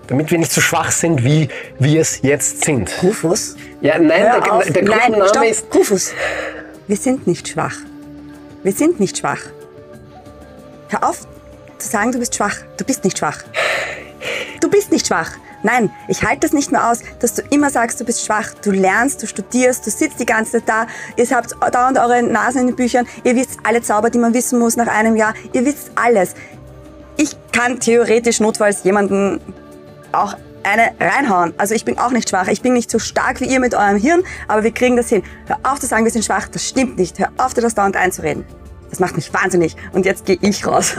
[0.07, 2.89] Damit wir nicht so schwach sind, wie wir es jetzt sind.
[3.03, 3.57] Rufus.
[3.81, 4.65] Ja, nein, Hör der, auf.
[4.71, 5.43] der Nein, Gruppenname stopp.
[5.43, 5.75] ist.
[5.75, 6.13] Rufus.
[6.87, 7.75] Wir sind nicht schwach.
[8.63, 9.41] Wir sind nicht schwach.
[10.87, 11.27] Hör auf
[11.77, 12.55] zu sagen, du bist schwach.
[12.77, 13.43] Du bist nicht schwach.
[14.61, 15.31] Du bist nicht schwach.
[15.63, 18.53] Nein, ich halte das nicht mehr aus, dass du immer sagst, du bist schwach.
[18.63, 20.87] Du lernst, du studierst, du sitzt die ganze Zeit da.
[21.17, 23.05] Ihr habt dauernd eure Nasen in den Büchern.
[23.23, 25.33] Ihr wisst alle Zauber, die man wissen muss nach einem Jahr.
[25.51, 26.35] Ihr wisst alles.
[27.17, 29.41] Ich kann theoretisch notfalls jemanden
[30.13, 30.35] auch
[30.67, 31.53] eine reinhauen.
[31.57, 32.47] Also ich bin auch nicht schwach.
[32.47, 35.23] Ich bin nicht so stark wie ihr mit eurem Hirn, aber wir kriegen das hin.
[35.45, 36.47] Hör auf zu sagen, wir sind schwach.
[36.49, 37.19] Das stimmt nicht.
[37.19, 38.43] Hör auf, dir das dauernd einzureden.
[38.89, 39.75] Das macht mich wahnsinnig.
[39.93, 40.95] Und jetzt gehe ich raus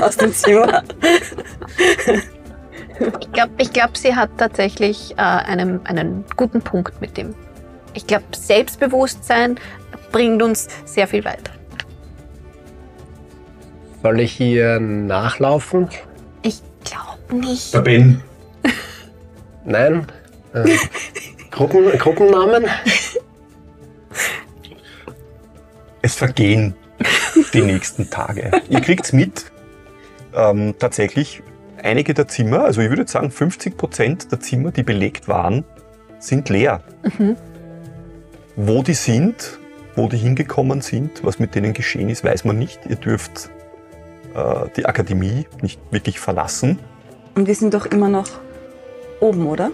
[0.00, 0.82] aus dem Zimmer.
[3.20, 7.34] Ich glaube, ich glaub, sie hat tatsächlich äh, einen, einen guten Punkt mit dem.
[7.92, 9.58] Ich glaube, Selbstbewusstsein
[10.12, 11.50] bringt uns sehr viel weiter.
[14.02, 15.88] Soll ich hier nachlaufen?
[16.42, 17.74] ich glaube nicht.
[17.74, 18.22] Der Ben.
[19.64, 20.06] Nein?
[20.52, 20.76] Äh,
[21.50, 22.66] Gruppen, Gruppennamen?
[26.02, 26.74] Es vergehen
[27.52, 28.50] die nächsten Tage.
[28.68, 29.46] Ihr kriegt's mit.
[30.34, 31.42] Ähm, tatsächlich,
[31.82, 35.64] einige der Zimmer, also ich würde sagen 50 Prozent der Zimmer, die belegt waren,
[36.18, 36.82] sind leer.
[38.56, 39.58] Wo die sind,
[39.96, 42.80] wo die hingekommen sind, was mit denen geschehen ist, weiß man nicht.
[42.88, 43.50] Ihr dürft
[44.34, 46.78] äh, die Akademie nicht wirklich verlassen.
[47.34, 48.28] Und wir sind doch immer noch
[49.20, 49.70] oben, oder?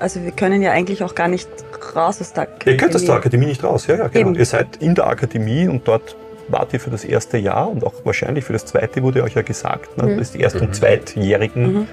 [0.00, 1.48] Also wir können ja eigentlich auch gar nicht
[1.94, 2.72] raus aus der Akademie.
[2.72, 4.30] Ihr könnt aus der Akademie nicht raus, ja, ja, genau.
[4.30, 4.34] Eben.
[4.38, 6.16] Ihr seid in der Akademie und dort
[6.48, 9.42] wart ihr für das erste Jahr und auch wahrscheinlich für das zweite wurde euch ja
[9.42, 10.18] gesagt, ne, Mhm.
[10.18, 11.88] dass die Erst- und Zweitjährigen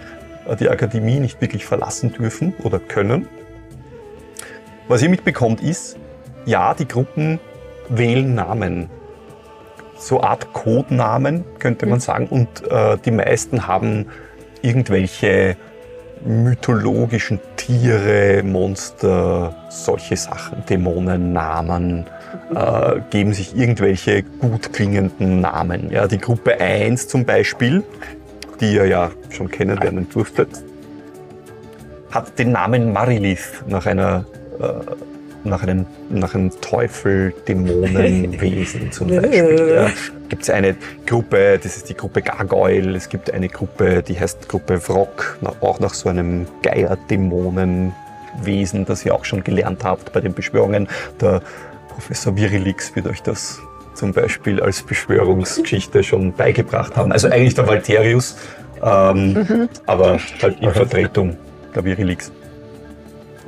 [0.48, 3.28] äh, die Akademie nicht wirklich verlassen dürfen oder können.
[4.88, 5.98] Was ihr mitbekommt ist,
[6.46, 7.40] ja, die Gruppen
[7.88, 8.90] wählen Namen.
[9.98, 12.28] So Art Codenamen, könnte man sagen.
[12.28, 14.08] Und äh, die meisten haben
[14.64, 15.56] irgendwelche
[16.26, 22.06] mythologischen Tiere, Monster, solche Sachen, Dämonen, Namen,
[22.56, 25.90] äh, geben sich irgendwelche gut klingenden Namen.
[25.92, 27.84] Ja, die Gruppe 1 zum Beispiel,
[28.60, 30.50] die ihr ja schon kennenlernen durftet,
[32.12, 34.26] hat den Namen Marilith nach einer
[34.60, 35.11] äh,
[35.44, 39.74] nach einem, nach einem Teufel, Dämonenwesen zum Beispiel.
[39.76, 39.90] Ja.
[40.30, 40.76] Gibt es eine
[41.06, 45.80] Gruppe, das ist die Gruppe Gargoyle, es gibt eine Gruppe, die heißt Gruppe Vrock, auch
[45.80, 50.88] nach so einem Geier-Dämonenwesen, das ihr auch schon gelernt habt bei den Beschwörungen.
[51.20, 51.42] Der
[51.90, 53.60] Professor Virilix wird euch das
[53.94, 57.12] zum Beispiel als Beschwörungsgeschichte schon beigebracht haben.
[57.12, 58.38] Also eigentlich der Valterius,
[58.82, 61.36] ähm, aber halt in Vertretung
[61.76, 62.32] der Virilix.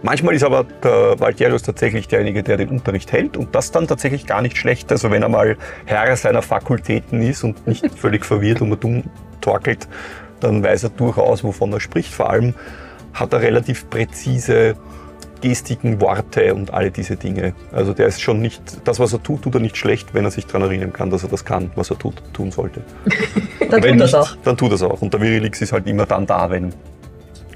[0.03, 4.25] Manchmal ist aber der Valterius tatsächlich derjenige, der den Unterricht hält und das dann tatsächlich
[4.25, 4.91] gar nicht schlecht.
[4.91, 9.03] Also wenn er mal Herr seiner Fakultäten ist und nicht völlig verwirrt und dumm
[9.39, 9.87] torkelt,
[10.41, 12.13] dann weiß er durchaus, wovon er spricht.
[12.13, 12.53] Vor allem
[13.13, 14.75] hat er relativ präzise
[15.39, 17.53] Gestiken, Worte und alle diese Dinge.
[17.71, 20.31] Also der ist schon nicht, das was er tut, tut er nicht schlecht, wenn er
[20.31, 22.81] sich daran erinnern kann, dass er das kann, was er tut, tun sollte.
[23.69, 24.35] Dann tut das nicht, auch.
[24.43, 25.01] dann tut das auch.
[25.01, 26.73] Und der Virilix ist halt immer dann da, wenn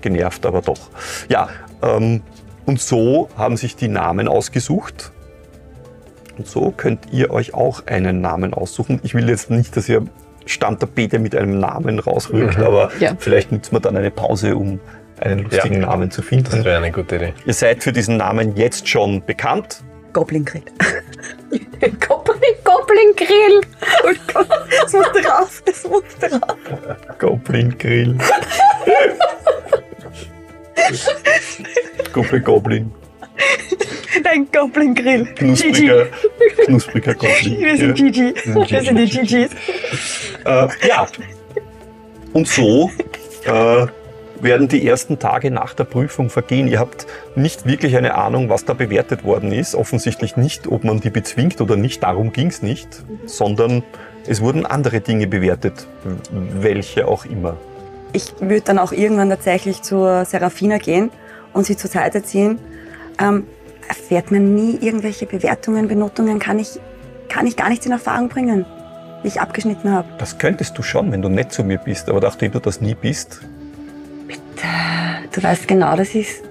[0.01, 0.89] genervt, aber doch.
[1.29, 1.49] Ja,
[1.83, 2.21] ähm,
[2.67, 5.11] und so haben sich die Namen ausgesucht.
[6.37, 8.99] Und so könnt ihr euch auch einen Namen aussuchen.
[9.01, 10.05] Ich will jetzt nicht, dass ihr
[10.45, 12.63] Stammtapete mit einem Namen rausrückt, Mhm.
[12.63, 13.13] aber Ja.
[13.17, 14.79] vielleicht nutzt man dann eine Pause, um
[15.19, 16.63] einen lustigen Namen zu Das finden.
[16.63, 17.33] wäre eine gute Idee.
[17.45, 19.81] Ihr seid für diesen Namen jetzt schon bekannt.
[20.13, 20.61] Goblin Grill.
[21.81, 23.61] Goblin, Goblin Grill.
[24.03, 24.47] Oh Gott,
[24.83, 26.57] das musste raus, das musste raus.
[27.19, 28.17] Goblin Grill.
[32.13, 32.91] Goblin Goblin.
[34.23, 35.25] Nein, Goblin Grill.
[35.35, 36.07] Knuspriger,
[36.65, 37.59] knuspriger Goblin.
[37.59, 37.95] Wir sind.
[37.95, 38.33] GG.
[38.45, 39.51] Wir sind die GGs.
[40.45, 41.07] Äh, ja.
[42.33, 42.91] Und so
[43.45, 43.87] äh,
[44.41, 46.67] werden die ersten Tage nach der Prüfung vergehen.
[46.67, 49.75] Ihr habt nicht wirklich eine Ahnung, was da bewertet worden ist.
[49.75, 52.03] Offensichtlich nicht, ob man die bezwingt oder nicht.
[52.03, 53.03] Darum ging es nicht.
[53.25, 53.83] Sondern
[54.27, 55.87] es wurden andere Dinge bewertet.
[56.31, 57.57] Welche auch immer.
[58.13, 61.11] Ich würde dann auch irgendwann tatsächlich zur Serafina gehen
[61.53, 62.59] und sie zur Seite ziehen.
[63.19, 63.45] Ähm,
[63.87, 66.39] erfährt man nie irgendwelche Bewertungen, Benotungen?
[66.39, 66.79] Kann ich,
[67.29, 68.65] kann ich gar nichts in Erfahrung bringen,
[69.23, 70.07] wie ich abgeschnitten habe?
[70.17, 72.09] Das könntest du schon, wenn du nett zu mir bist.
[72.09, 73.41] Aber nachdem du das nie bist,
[75.37, 76.41] Du weißt genau, dass ich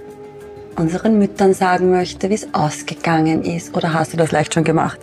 [0.76, 3.76] unseren Müttern sagen möchte, wie es ausgegangen ist.
[3.76, 5.00] Oder hast du das leicht schon gemacht?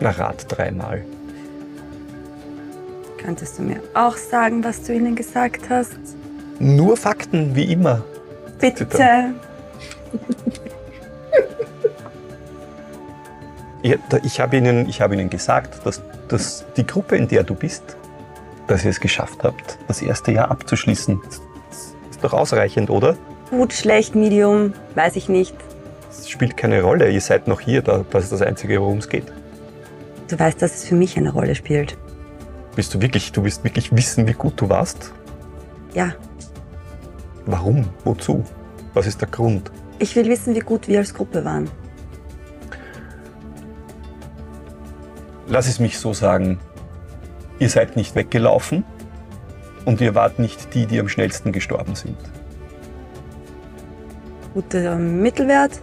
[0.00, 1.04] na rat dreimal.
[3.18, 5.96] Könntest du mir auch sagen, was du ihnen gesagt hast?
[6.58, 8.02] Nur Fakten, wie immer.
[8.58, 8.84] Bitte.
[8.86, 9.30] Da-
[14.22, 17.96] Ich habe Ihnen, ich habe Ihnen gesagt, dass, dass die Gruppe, in der du bist,
[18.66, 21.20] dass ihr es geschafft habt, das erste Jahr abzuschließen.
[21.68, 23.16] Das ist doch ausreichend, oder?
[23.50, 25.54] Gut, schlecht, medium, weiß ich nicht.
[26.10, 27.10] Es spielt keine Rolle.
[27.10, 27.82] Ihr seid noch hier.
[27.82, 29.26] Da, das ist das Einzige, worum es geht.
[30.28, 31.96] Du weißt, dass es für mich eine Rolle spielt.
[32.76, 35.12] Bist du wirklich, du willst wirklich wissen, wie gut du warst?
[35.94, 36.12] Ja,
[37.48, 37.88] Warum?
[38.04, 38.44] Wozu?
[38.94, 39.70] Was ist der Grund?
[39.98, 41.70] ich will wissen, wie gut wir als Gruppe waren.
[45.48, 46.58] Lass es mich so sagen.
[47.58, 48.84] Ihr seid nicht weggelaufen
[49.84, 52.16] und ihr wart nicht die, die am schnellsten gestorben sind.
[54.52, 55.80] Guter Mittelwert,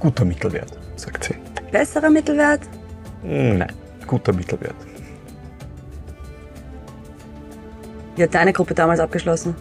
[0.00, 1.34] Guter Mittelwert, sagt sie.
[1.70, 2.60] besserer Mittelwert.
[3.22, 3.72] Nein,
[4.06, 4.74] guter Mittelwert.
[8.18, 9.54] Wie hat deine Gruppe damals abgeschlossen?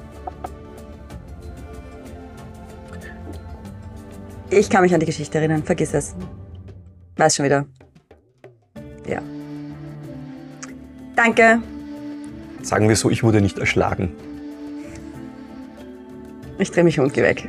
[4.49, 6.15] Ich kann mich an die Geschichte erinnern, vergiss es.
[7.17, 7.67] Weiß schon wieder.
[9.07, 9.21] Ja.
[11.15, 11.61] Danke.
[12.63, 14.11] Sagen wir so, ich wurde nicht erschlagen.
[16.57, 17.47] Ich drehe mich um und gehe weg.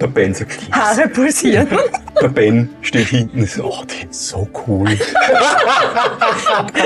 [0.00, 0.70] Der Ben sagt, yes.
[0.72, 1.68] Haare pulsieren.
[2.20, 4.88] Der Ben steht hinten und so, oh, die ist so cool.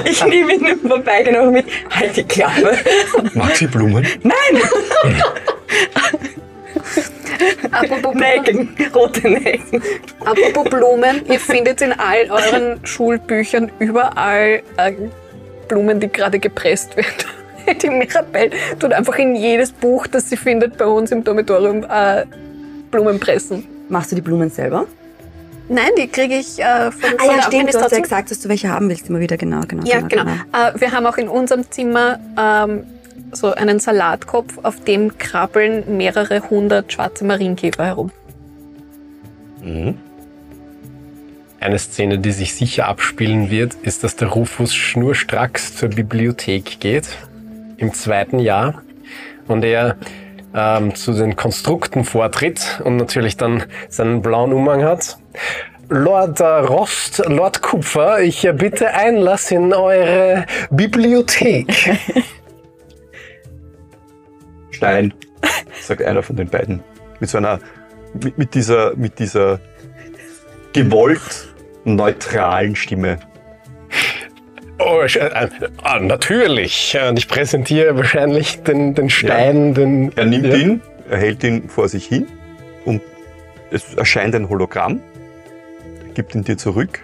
[0.04, 1.66] Ich nehme ihn im Vorbeigehen auch mit.
[1.90, 2.76] Halt die Klappe.
[3.34, 4.06] Mag sie Blumen?
[4.22, 4.62] Nein!
[7.70, 9.82] Apropos Blumen, Nelken, rote Nelken.
[10.20, 14.92] apropos Blumen, ihr findet in all euren Schulbüchern überall äh,
[15.68, 17.80] Blumen, die gerade gepresst werden.
[17.80, 22.24] Die Mirabelle tut einfach in jedes Buch, das sie findet bei uns im Dormitorium, äh,
[22.92, 23.64] Blumen pressen.
[23.88, 24.86] Machst du die Blumen selber?
[25.68, 28.30] Nein, die kriege ich äh, von, von Ah ja, der stimmt, du hast ja gesagt,
[28.30, 29.84] dass du welche haben willst immer wieder, genau, genau.
[29.84, 30.24] Ja, genau.
[30.52, 32.84] Äh, wir haben auch in unserem Zimmer ähm,
[33.32, 38.12] so einen Salatkopf, auf dem krabbeln mehrere hundert schwarze Marienkäfer herum.
[39.62, 39.96] Mhm.
[41.60, 47.08] Eine Szene, die sich sicher abspielen wird, ist, dass der Rufus schnurstracks zur Bibliothek geht,
[47.76, 48.82] im zweiten Jahr,
[49.46, 49.96] und er
[50.54, 55.18] ähm, zu den Konstrukten vortritt und natürlich dann seinen blauen Umhang hat.
[55.88, 61.98] Lord äh, Rost, Lord Kupfer, ich erbitte Einlass in eure Bibliothek.
[64.70, 65.12] Stein,
[65.80, 66.82] sagt einer von den beiden.
[67.20, 67.58] Mit so einer,
[68.22, 69.60] mit, mit dieser, mit dieser
[70.72, 71.48] gewollt
[71.84, 73.18] neutralen Stimme.
[74.84, 75.48] Oh, äh,
[75.82, 76.96] ah, natürlich.
[77.08, 80.12] Und ich präsentiere wahrscheinlich den, den Stein, den.
[80.16, 80.54] Er nimmt Ja.
[80.56, 82.26] ihn, er hält ihn vor sich hin
[82.84, 83.00] und
[83.70, 85.00] es erscheint ein Hologramm,
[86.14, 87.00] gibt ihn dir zurück.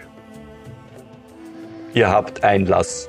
[1.94, 3.08] Ihr habt Einlass.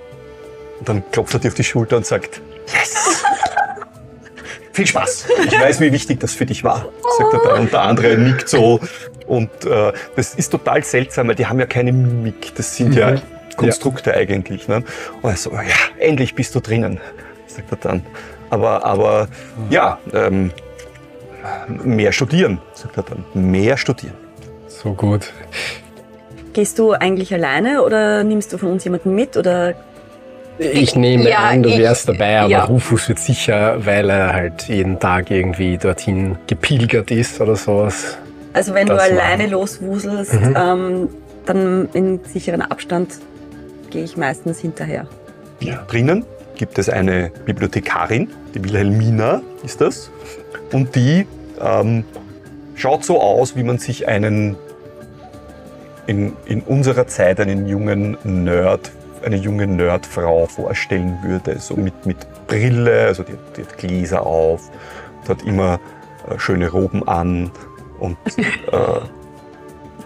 [0.79, 2.41] Und dann klopft er dir auf die Schulter und sagt,
[2.73, 3.23] yes!
[4.71, 5.27] Viel Spaß.
[5.45, 7.59] Ich weiß, wie wichtig das für dich war, sagt er dann.
[7.61, 8.79] Und der andere nickt so.
[9.27, 12.55] Und äh, das ist total seltsam, weil die haben ja keine Mimik.
[12.55, 13.15] Das sind ja
[13.61, 13.65] Mhm.
[13.67, 14.67] Konstrukte eigentlich.
[14.67, 14.83] Ne?
[15.21, 15.61] Und er so, ja,
[15.99, 16.99] endlich bist du drinnen,
[17.47, 18.05] sagt er dann.
[18.49, 19.27] Aber, aber
[19.69, 20.51] ja, ähm,
[21.83, 23.23] mehr studieren, sagt er dann.
[23.33, 24.15] Mehr studieren.
[24.67, 25.31] So gut.
[26.53, 29.75] Gehst du eigentlich alleine oder nimmst du von uns jemanden mit oder
[30.57, 32.63] Ich nehme Ja, an, du ich- wärst dabei, aber ja.
[32.65, 38.17] Rufus wird sicher, weil er halt jeden Tag irgendwie dorthin gepilgert ist oder sowas.
[38.51, 40.55] also wenn Das du war- alleine loswuselst, Mhm.
[40.57, 41.09] ähm,
[41.45, 43.09] dann in sicheren Abstand
[43.89, 45.07] gehe ich meistens hinterher.
[45.59, 45.83] Ja.
[45.87, 46.25] Drinnen
[46.55, 50.11] gibt es eine Bibliothekarin, die Wilhelmina ist das.
[50.71, 51.25] Und die
[51.61, 52.03] ähm,
[52.75, 54.57] schaut so aus, wie man sich einen
[56.07, 58.91] in, in unserer Zeit einen jungen Nerd,
[59.23, 61.59] eine junge Nerdfrau vorstellen würde.
[61.59, 64.71] So mit, mit Brille, also die, die hat Gläser auf,
[65.27, 65.79] hat immer
[66.27, 67.51] äh, schöne Roben an
[67.99, 69.18] und, äh,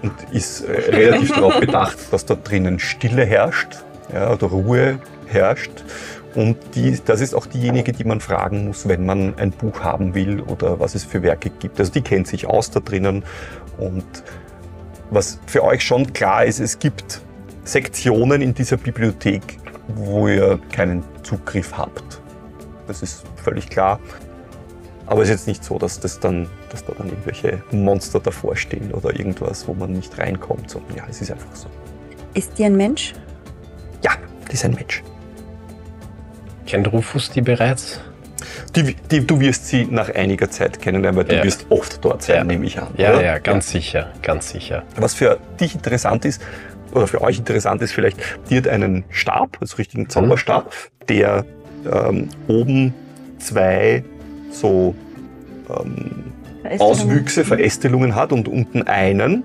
[0.04, 5.72] und ist äh, relativ darauf bedacht, dass da drinnen Stille herrscht ja, oder Ruhe herrscht.
[6.36, 10.16] Und die, das ist auch diejenige, die man fragen muss, wenn man ein Buch haben
[10.16, 11.80] will oder was es für Werke gibt.
[11.80, 13.24] Also die kennt sich aus da drinnen.
[13.78, 14.06] Und
[15.12, 17.22] was für euch schon klar ist, es gibt
[17.64, 22.22] Sektionen in dieser Bibliothek, wo ihr keinen Zugriff habt.
[22.88, 24.00] Das ist völlig klar.
[25.06, 28.56] Aber es ist jetzt nicht so, dass, das dann, dass da dann irgendwelche Monster davor
[28.56, 31.68] stehen oder irgendwas, wo man nicht reinkommt, sondern ja, es ist einfach so.
[32.34, 33.14] Ist die ein Mensch?
[34.04, 34.12] Ja,
[34.50, 35.04] die ist ein Mensch.
[36.66, 38.00] Kennt Rufus die bereits?
[38.76, 41.44] Die, die, du wirst sie nach einiger Zeit kennenlernen, weil du Ja.
[41.44, 42.44] wirst oft dort sein, Ja.
[42.44, 42.88] nehme ich an.
[42.98, 43.24] Ja, oder?
[43.24, 44.84] ja, ganz sicher, ganz sicher.
[44.96, 46.42] Was für dich interessant ist,
[46.94, 48.18] oder für euch interessant ist vielleicht,
[48.50, 50.74] die hat einen Stab, also richtigen Zauberstab,
[51.10, 51.46] der
[51.92, 52.94] ähm, oben
[53.40, 54.04] zwei
[54.54, 54.96] so
[55.70, 56.24] ähm,
[56.80, 59.44] Auswüchse, Verästelungen hat und unten einen.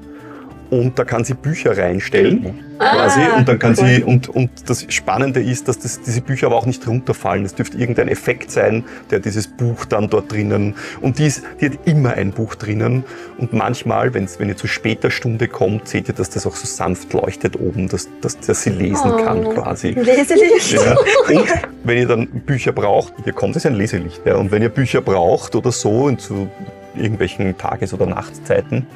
[0.70, 3.20] Und da kann sie Bücher reinstellen, quasi.
[3.36, 6.66] Und dann kann sie, und, und das Spannende ist, dass das, diese Bücher aber auch
[6.66, 7.44] nicht runterfallen.
[7.44, 11.66] Es dürfte irgendein Effekt sein, der dieses Buch dann dort drinnen, und die, ist, die
[11.66, 13.04] hat immer ein Buch drinnen.
[13.38, 16.66] Und manchmal, wenn's, wenn ihr zu später Stunde kommt, seht ihr, dass das auch so
[16.66, 19.90] sanft leuchtet oben, dass, dass, dass sie lesen kann, quasi.
[19.90, 20.72] Leselicht.
[20.72, 20.96] Ja.
[21.28, 21.48] Und
[21.84, 24.36] wenn ihr dann Bücher braucht, hier kommt es ein Leselicht, ja.
[24.36, 26.48] Und wenn ihr Bücher braucht oder so, in zu
[26.94, 28.86] irgendwelchen Tages- oder Nachtzeiten,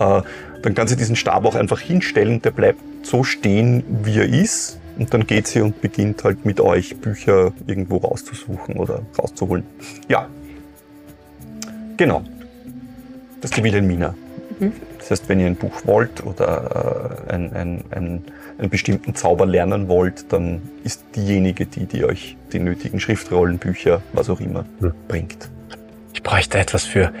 [0.00, 2.42] dann kann sie diesen Stab auch einfach hinstellen.
[2.42, 4.78] Der bleibt so stehen, wie er ist.
[4.98, 9.64] Und dann geht sie und beginnt halt mit euch Bücher irgendwo rauszusuchen oder rauszuholen.
[10.08, 10.28] Ja.
[11.96, 12.22] Genau.
[13.40, 14.14] Das ist die Wilhelmina.
[14.98, 18.24] Das heißt, wenn ihr ein Buch wollt oder äh, ein, ein, ein,
[18.58, 24.02] einen bestimmten Zauber lernen wollt, dann ist diejenige, die, die euch die nötigen Schriftrollen, Bücher,
[24.12, 24.92] was auch immer, Hm.
[25.08, 25.48] bringt.
[26.12, 27.12] Ich bräuchte etwas für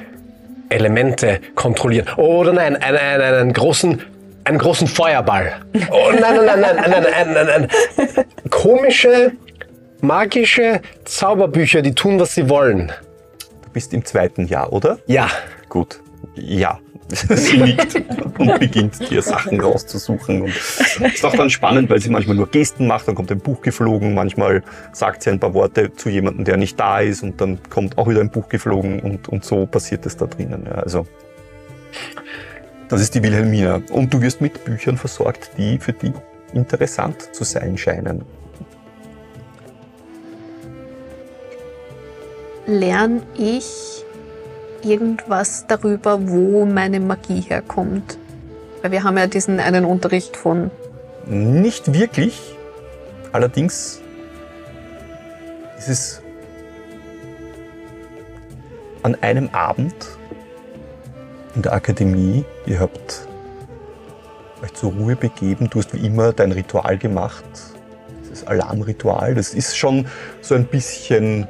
[0.70, 2.08] Elemente kontrollieren.
[2.16, 4.02] Oder nein, einen, einen, einen großen
[4.44, 5.52] einen großen Feuerball.
[5.90, 7.68] Oh nein, nein, nein, nein, nein, nein, nein,
[8.50, 9.32] Komische,
[10.00, 12.90] magische Zauberbücher, die tun, was sie wollen.
[13.62, 14.98] Du bist im zweiten Jahr, oder?
[15.06, 15.28] Ja.
[15.68, 16.00] Gut.
[16.34, 16.78] Ja
[17.10, 18.02] sie nickt
[18.38, 20.42] und beginnt dir Sachen rauszusuchen.
[20.42, 23.60] Und ist auch dann spannend, weil sie manchmal nur Gesten macht, dann kommt ein Buch
[23.60, 27.58] geflogen, manchmal sagt sie ein paar Worte zu jemandem, der nicht da ist und dann
[27.68, 30.64] kommt auch wieder ein Buch geflogen und, und so passiert es da drinnen.
[30.66, 31.06] Ja, also
[32.88, 33.82] das ist die Wilhelmina.
[33.92, 36.12] Und du wirst mit Büchern versorgt, die für dich
[36.52, 38.24] interessant zu sein scheinen.
[42.66, 43.99] Lerne ich
[44.84, 48.18] irgendwas darüber, wo meine Magie herkommt?
[48.82, 50.70] Weil wir haben ja diesen einen Unterricht von.
[51.26, 52.56] Nicht wirklich.
[53.32, 54.00] Allerdings
[55.78, 56.22] ist es
[59.02, 59.94] an einem Abend
[61.54, 63.26] in der Akademie, ihr habt
[64.62, 67.44] euch zur Ruhe begeben, du hast wie immer dein Ritual gemacht,
[68.28, 70.06] das Alarmritual, das ist schon
[70.40, 71.48] so ein bisschen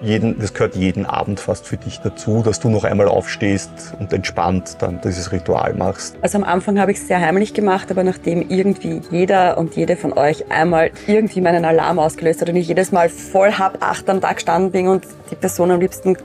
[0.00, 4.12] jeden, das gehört jeden Abend fast für dich dazu, dass du noch einmal aufstehst und
[4.12, 6.16] entspannt dann dieses Ritual machst.
[6.22, 9.96] Also am Anfang habe ich es sehr heimlich gemacht, aber nachdem irgendwie jeder und jede
[9.96, 14.08] von euch einmal irgendwie meinen Alarm ausgelöst hat und ich jedes Mal voll halb acht
[14.08, 16.16] am Tag gestanden bin und die Person am liebsten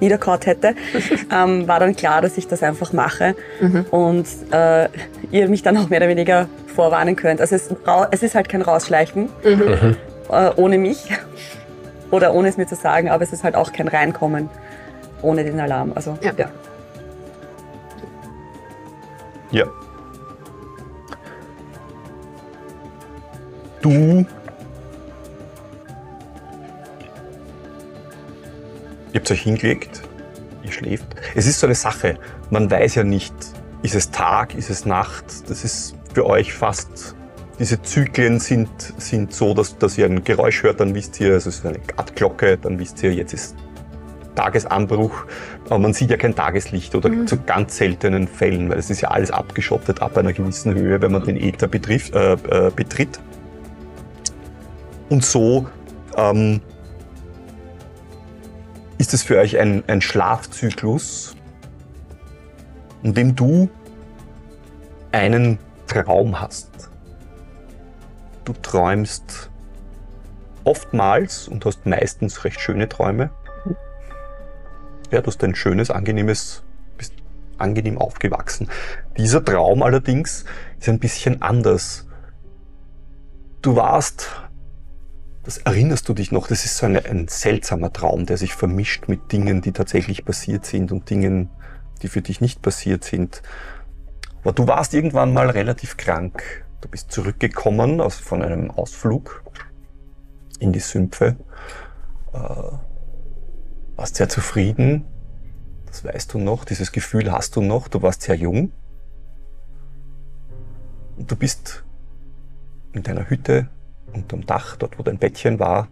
[0.00, 0.74] niederkaut hätte,
[1.32, 3.86] ähm, war dann klar, dass ich das einfach mache Mhm.
[3.90, 4.88] und äh,
[5.30, 7.40] ihr mich dann auch mehr oder weniger vorwarnen könnt.
[7.40, 7.70] Also es,
[8.10, 9.96] es ist halt kein Rausschleichen Mhm.
[10.30, 11.08] äh, ohne mich
[12.12, 14.48] oder ohne es mir zu sagen, aber es ist halt auch kein Reinkommen
[15.22, 15.92] ohne den Alarm.
[15.94, 16.32] Also Ja.
[16.36, 16.50] ja.
[19.50, 19.66] Ja.
[23.82, 23.90] Du.
[29.12, 30.02] Ihr habt euch hingelegt,
[30.62, 31.04] ihr schläft.
[31.34, 32.18] Es ist so eine Sache,
[32.50, 33.34] man weiß ja nicht,
[33.82, 35.50] ist es Tag, ist es Nacht.
[35.50, 37.14] Das ist für euch fast,
[37.58, 41.46] diese Zyklen sind, sind so, dass, dass ihr ein Geräusch hört, dann wisst ihr, es
[41.46, 41.78] ist eine
[42.14, 43.56] Glocke, dann wisst ihr, jetzt ist
[44.34, 45.26] Tagesanbruch,
[45.66, 49.10] aber man sieht ja kein Tageslicht oder zu ganz seltenen Fällen, weil es ist ja
[49.10, 53.20] alles abgeschottet ab einer gewissen Höhe, wenn man den Äther betrifft, äh, äh, betritt.
[55.10, 55.66] Und so
[56.16, 56.60] ähm,
[58.98, 61.36] ist es für euch ein, ein Schlafzyklus,
[63.02, 63.68] in dem du
[65.10, 66.90] einen Traum hast.
[68.44, 69.51] Du träumst
[70.64, 73.30] oftmals und hast meistens recht schöne Träume.
[75.10, 76.62] Ja, du hast ein schönes, angenehmes,
[76.96, 77.14] bist
[77.58, 78.68] angenehm aufgewachsen.
[79.16, 80.44] Dieser Traum allerdings
[80.78, 82.06] ist ein bisschen anders.
[83.60, 84.30] Du warst,
[85.44, 89.08] das erinnerst du dich noch, das ist so eine, ein seltsamer Traum, der sich vermischt
[89.08, 91.50] mit Dingen, die tatsächlich passiert sind und Dingen,
[92.02, 93.42] die für dich nicht passiert sind.
[94.42, 96.64] Aber du warst irgendwann mal relativ krank.
[96.80, 99.44] Du bist zurückgekommen aus, von einem Ausflug
[100.62, 101.36] in die Sümpfe.
[102.32, 102.38] Äh,
[103.96, 105.04] warst sehr zufrieden.
[105.86, 106.64] Das weißt du noch.
[106.64, 107.88] Dieses Gefühl hast du noch.
[107.88, 108.72] Du warst sehr jung.
[111.16, 111.84] Und du bist
[112.92, 113.68] in deiner Hütte
[114.12, 115.88] unterm Dach, dort wo dein Bettchen war,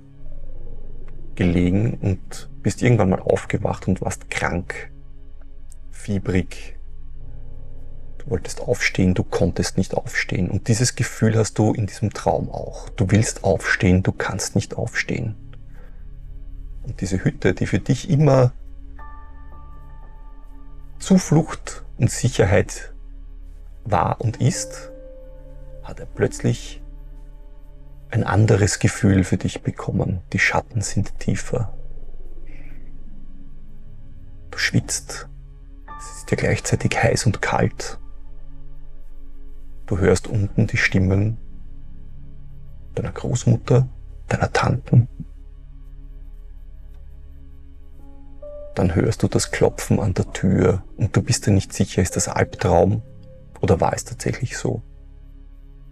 [1.34, 4.92] gelegen und bist irgendwann mal aufgewacht und warst krank,
[5.90, 6.80] fiebrig.
[8.31, 10.51] Wolltest aufstehen, du konntest nicht aufstehen.
[10.51, 12.89] Und dieses Gefühl hast du in diesem Traum auch.
[12.91, 15.35] Du willst aufstehen, du kannst nicht aufstehen.
[16.85, 18.53] Und diese Hütte, die für dich immer
[21.01, 22.93] Zuflucht und Sicherheit
[23.85, 24.93] war und ist,
[25.83, 26.81] hat er plötzlich
[28.11, 30.20] ein anderes Gefühl für dich bekommen.
[30.33, 31.76] Die Schatten sind tiefer.
[34.51, 35.28] Du schwitzt.
[35.99, 37.99] Es ist dir gleichzeitig heiß und kalt.
[39.91, 41.36] Du hörst unten die Stimmen
[42.95, 43.88] deiner Großmutter,
[44.28, 45.09] deiner Tanten.
[48.76, 52.14] Dann hörst du das Klopfen an der Tür und du bist dir nicht sicher, ist
[52.14, 53.03] das Albtraum
[53.61, 54.80] oder war es tatsächlich so?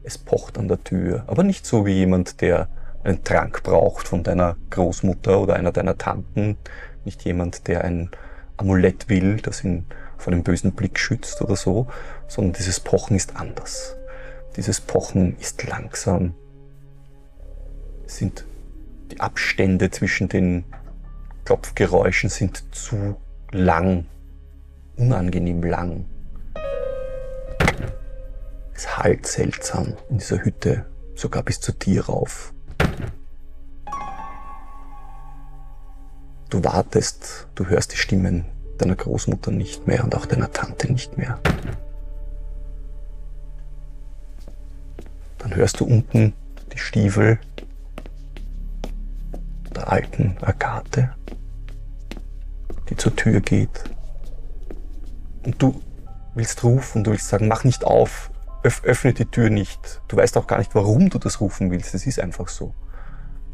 [0.04, 2.68] Es pocht an der Tür, aber nicht so wie jemand, der
[3.02, 6.56] einen Trank braucht von deiner Großmutter oder einer deiner Tanten,
[7.04, 8.12] nicht jemand, der ein
[8.58, 9.86] Amulett will, das ihn
[10.18, 11.88] vor einem bösen Blick schützt oder so,
[12.28, 13.96] sondern dieses Pochen ist anders.
[14.56, 16.34] Dieses Pochen ist langsam.
[18.06, 18.44] Sind
[19.10, 20.64] die Abstände zwischen den
[21.44, 23.16] Klopfgeräuschen sind zu
[23.52, 24.04] lang,
[24.96, 26.04] unangenehm lang.
[28.74, 32.52] Es hallt seltsam in dieser Hütte, sogar bis zu dir rauf.
[36.50, 38.44] Du wartest, du hörst die Stimmen
[38.76, 41.40] deiner Großmutter nicht mehr und auch deiner Tante nicht mehr.
[45.38, 46.34] Dann hörst du unten
[46.72, 47.38] die Stiefel
[49.74, 51.14] der alten Agathe,
[52.88, 53.84] die zur Tür geht.
[55.44, 55.80] Und du
[56.34, 58.30] willst rufen, du willst sagen, mach nicht auf,
[58.64, 60.02] öff öffne die Tür nicht.
[60.08, 61.94] Du weißt auch gar nicht, warum du das rufen willst.
[61.94, 62.74] Es ist einfach so.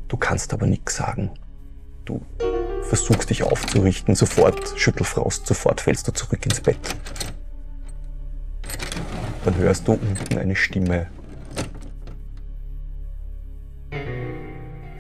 [0.09, 1.31] Du kannst aber nichts sagen.
[2.05, 2.21] Du
[2.83, 6.79] versuchst dich aufzurichten, sofort Schüttelfrost, sofort fällst du zurück ins Bett.
[9.45, 11.07] Dann hörst du unten eine Stimme.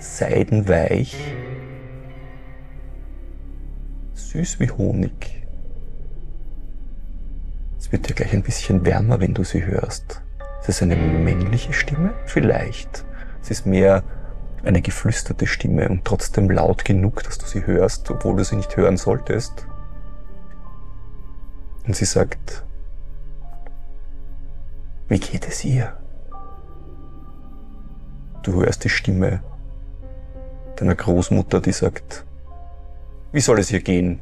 [0.05, 1.17] Seidenweich,
[4.13, 5.47] süß wie Honig.
[7.79, 10.23] Es wird dir gleich ein bisschen wärmer, wenn du sie hörst.
[10.61, 12.13] Ist es eine männliche Stimme?
[12.27, 13.05] Vielleicht.
[13.43, 14.05] Es ist mehr
[14.63, 18.77] eine geflüsterte Stimme und trotzdem laut genug, dass du sie hörst, obwohl du sie nicht
[18.77, 19.67] hören solltest.
[21.87, 22.65] Und sie sagt,
[25.09, 25.97] wie geht es ihr?
[28.43, 29.43] Du hörst die Stimme
[30.77, 32.25] deiner Großmutter, die sagt,
[33.33, 34.21] wie soll es ihr gehen?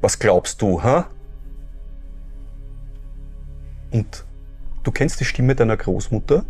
[0.00, 1.08] Was glaubst du, ha?
[3.92, 4.24] Und
[4.82, 6.44] du kennst die Stimme deiner Großmutter,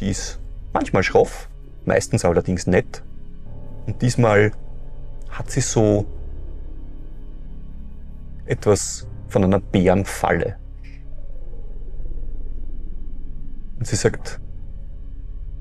[0.00, 0.38] die ist
[0.72, 1.48] manchmal schroff,
[1.84, 3.02] meistens allerdings nett.
[3.86, 4.52] Und diesmal
[5.28, 6.06] hat sie so
[8.46, 10.56] etwas von einer Bärenfalle.
[13.78, 14.40] Und sie sagt,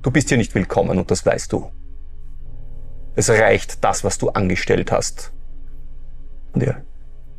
[0.01, 1.71] du bist hier nicht willkommen und das weißt du.
[3.15, 5.31] Es reicht das, was du angestellt hast.
[6.53, 6.77] Und ja,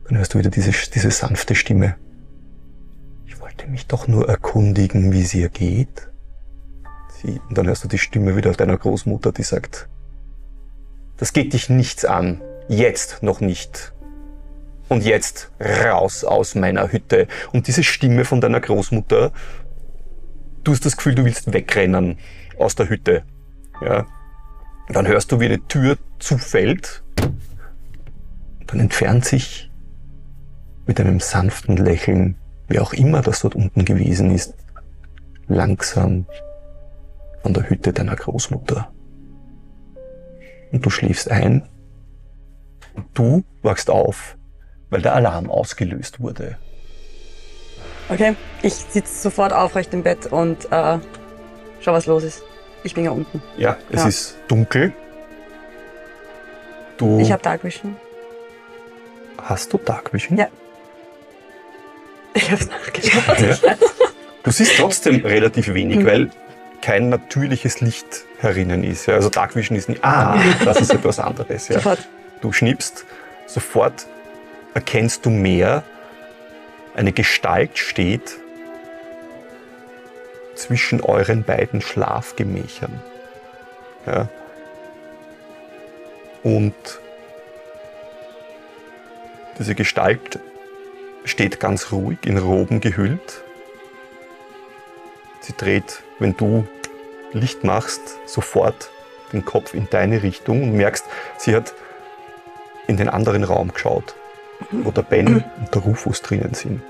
[0.07, 1.97] dann hörst du wieder diese, diese sanfte Stimme.
[3.27, 6.11] Ich wollte mich doch nur erkundigen, wie es ihr geht.
[7.23, 9.89] Sie, und dann hörst du die Stimme wieder deiner Großmutter, die sagt,
[11.17, 12.43] das geht dich nichts an.
[12.69, 13.93] Jetzt noch nicht.
[14.89, 17.27] Und jetzt raus aus meiner Hütte.
[17.53, 19.33] Und diese Stimme von deiner Großmutter,
[20.63, 22.19] du hast das Gefühl, du willst wegrennen
[22.59, 23.23] aus der Hütte.
[23.81, 24.07] Ja.
[24.89, 27.03] Dann hörst du, wie eine Tür zufällt.
[28.67, 29.71] Dann entfernt sich
[30.87, 32.37] mit einem sanften Lächeln,
[32.69, 34.55] wer auch immer das dort unten gewesen ist,
[35.47, 36.27] langsam
[37.43, 38.91] von der Hütte deiner Großmutter.
[40.73, 41.63] Und du schläfst ein
[42.95, 44.37] und du wachst auf,
[44.91, 46.59] weil der Alarm ausgelöst wurde.
[48.09, 50.99] Okay, ich sitze sofort aufrecht im Bett und äh,
[51.81, 52.43] schau, was los ist.
[52.85, 53.43] Ich bin ja unten.
[53.57, 54.09] Ja, es Ja.
[54.09, 54.93] ist dunkel.
[56.97, 57.97] Du Ich habe Dark Vision.
[59.43, 60.39] hast du Dark Vision?
[60.39, 60.47] Ja.
[62.35, 63.39] Ich hab's nachgeschaut.
[63.41, 63.57] Ja.
[64.43, 66.07] Du siehst trotzdem relativ wenig, Mhm.
[66.07, 66.31] weil
[66.83, 69.07] kein natürliches Licht herinnen ist.
[69.07, 69.15] Ja.
[69.15, 71.69] Also Dark Vision ist nicht, ah, das ist etwas anderes.
[71.69, 71.77] Ja.
[71.77, 72.07] Sofort.
[72.43, 73.07] Du schnippst,
[73.47, 74.07] sofort
[74.75, 75.83] erkennst du mehr,
[76.95, 78.37] eine Gestalt steht
[80.55, 83.01] zwischen euren beiden Schlafgemächern.
[84.07, 84.29] Ja.
[86.43, 86.75] Und
[89.59, 90.39] diese Gestalt
[91.25, 93.43] steht ganz ruhig in Roben gehüllt.
[95.41, 96.67] Sie dreht, wenn du
[97.33, 98.91] Licht machst, sofort
[99.33, 101.05] den Kopf in deine Richtung und merkst,
[101.39, 101.75] sie hat
[102.87, 104.15] in den anderen Raum geschaut,
[104.71, 106.83] wo der Ben und der Rufus drinnen sind.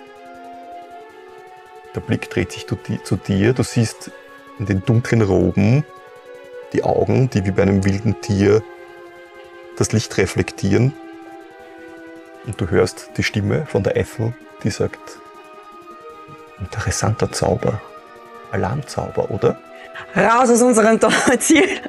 [1.95, 3.53] Der Blick dreht sich zu di- zu dir.
[3.53, 4.11] Du siehst
[4.59, 5.85] in den dunklen Roben
[6.73, 8.63] die Augen, die wie bei einem wilden Tier
[9.79, 10.93] das Licht reflektieren.
[12.47, 15.19] Und du hörst die Stimme von der Ethel, die sagt,
[16.61, 17.81] interessanter Zauber,
[18.53, 19.59] Alarmzauber, oder?
[20.17, 21.01] Raus aus unserem
[21.39, 21.81] Ziel.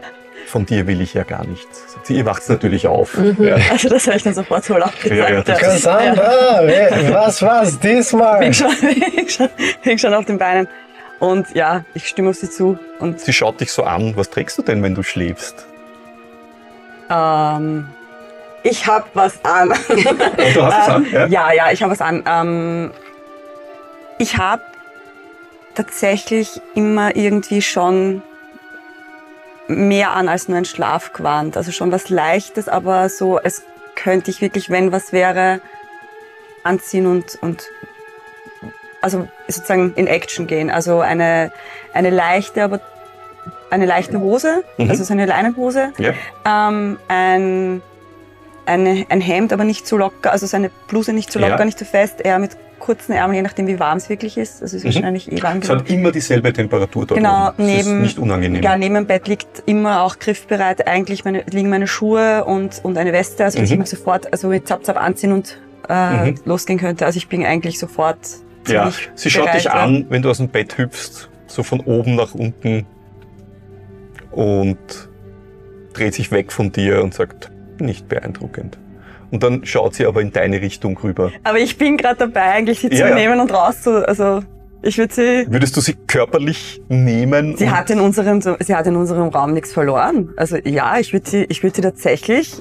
[0.47, 1.93] Von dir will ich ja gar nichts.
[1.93, 3.17] Sagt sie, Ihr wacht natürlich auf.
[3.39, 3.57] Ja.
[3.71, 5.15] Also das habe ich dann sofort so laut gesagt.
[5.15, 8.39] Ja, ja, das Cassandra, wer- was war's diesmal?
[8.39, 8.69] bin schon,
[9.15, 9.49] bin schon,
[9.83, 10.67] bin schon auf den Beinen.
[11.19, 12.77] Und ja, ich stimme auf sie zu.
[12.99, 15.65] Und Sie schaut dich so an, was trägst du denn, wenn du schläfst?
[17.09, 17.87] ähm,
[18.63, 19.69] ich habe was an.
[19.89, 22.23] Und du hast es an, Ähm, ja, ja, ich habe was an.
[22.27, 22.91] Ähm,
[24.17, 24.61] ich habe
[25.75, 28.21] tatsächlich immer irgendwie schon
[29.67, 31.57] mehr an als nur ein Schlafgewand.
[31.57, 33.63] Also schon was Leichtes, aber so, es
[33.95, 35.61] könnte ich wirklich, wenn was wäre,
[36.63, 37.63] anziehen und, und
[39.01, 40.69] also sozusagen in Action gehen.
[40.71, 41.51] Also eine,
[41.93, 42.81] eine leichte, aber
[43.69, 44.89] eine leichte Hose, Mhm.
[44.89, 46.13] also so eine Leinenhose, Ja.
[46.45, 47.81] ähm, ein,
[48.65, 51.65] eine, ein Hemd, aber nicht zu locker, also seine Bluse nicht zu locker, Ja.
[51.65, 54.61] nicht zu fest, eher mit kurzen Ärmeln, je nachdem wie warm es wirklich ist.
[54.61, 54.95] Also es ist Mhm.
[54.95, 57.63] wahrscheinlich eh warm Es hat immer dieselbe Temperatur dort Genau, oben.
[57.67, 58.61] Es ist neben- nicht unangenehm.
[58.63, 62.97] Ja, neben dem Bett liegt immer auch griffbereit eigentlich meine, liegen meine Schuhe und, und
[62.97, 63.73] eine Weste, also dass Mhm.
[63.73, 65.59] ich mich sofort also mit Zap Zap anziehen und
[65.89, 66.35] äh, Mhm.
[66.45, 67.05] losgehen könnte.
[67.05, 68.17] Also ich bin eigentlich sofort
[68.67, 72.15] Ja, sie schaut bereit, dich an, wenn du aus dem Bett hüpfst, so von oben
[72.15, 72.85] nach unten
[74.31, 74.77] und
[75.93, 78.77] dreht sich weg von dir und sagt, nicht beeindruckend.
[79.35, 81.29] Und dann schaut sie aber in deine Richtung rüber.
[81.43, 83.15] Aber ich bin gerade dabei, eigentlich sie Ja, zu ja.
[83.15, 83.91] nehmen und rauszu...
[84.07, 84.39] Also,
[84.81, 85.45] ich würde sie...
[85.51, 87.57] Würdest du sie körperlich nehmen?
[87.57, 90.29] Sie hat in unserem, sie hat in unserem Raum nichts verloren.
[90.37, 92.53] Also ja, ich würde sie, ich würde sie tatsächlich,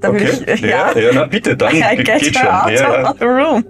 [0.00, 0.52] da würde Okay.
[0.54, 2.46] ich, ja, ja, na bitte, dann I geht her schon.
[2.46, 3.64] out Ja, of the room.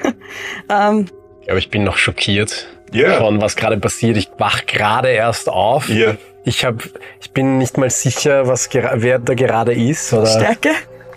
[0.70, 1.06] ähm,
[1.48, 3.18] Aber ich bin noch schockiert Ja.
[3.18, 4.16] von was gerade passiert.
[4.16, 5.88] Ich wach gerade erst auf.
[5.90, 6.14] ja.
[6.44, 6.76] Ich hab,
[7.20, 10.12] ich bin nicht mal sicher, was wer da gerade ist.
[10.14, 10.70] Oder Stärke?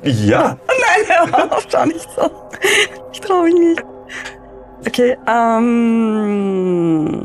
[0.03, 0.57] Ja.
[0.67, 2.29] Nein, hör auf, schau nicht so.
[3.13, 3.83] Ich traue mich nicht.
[4.87, 7.21] Okay, ähm,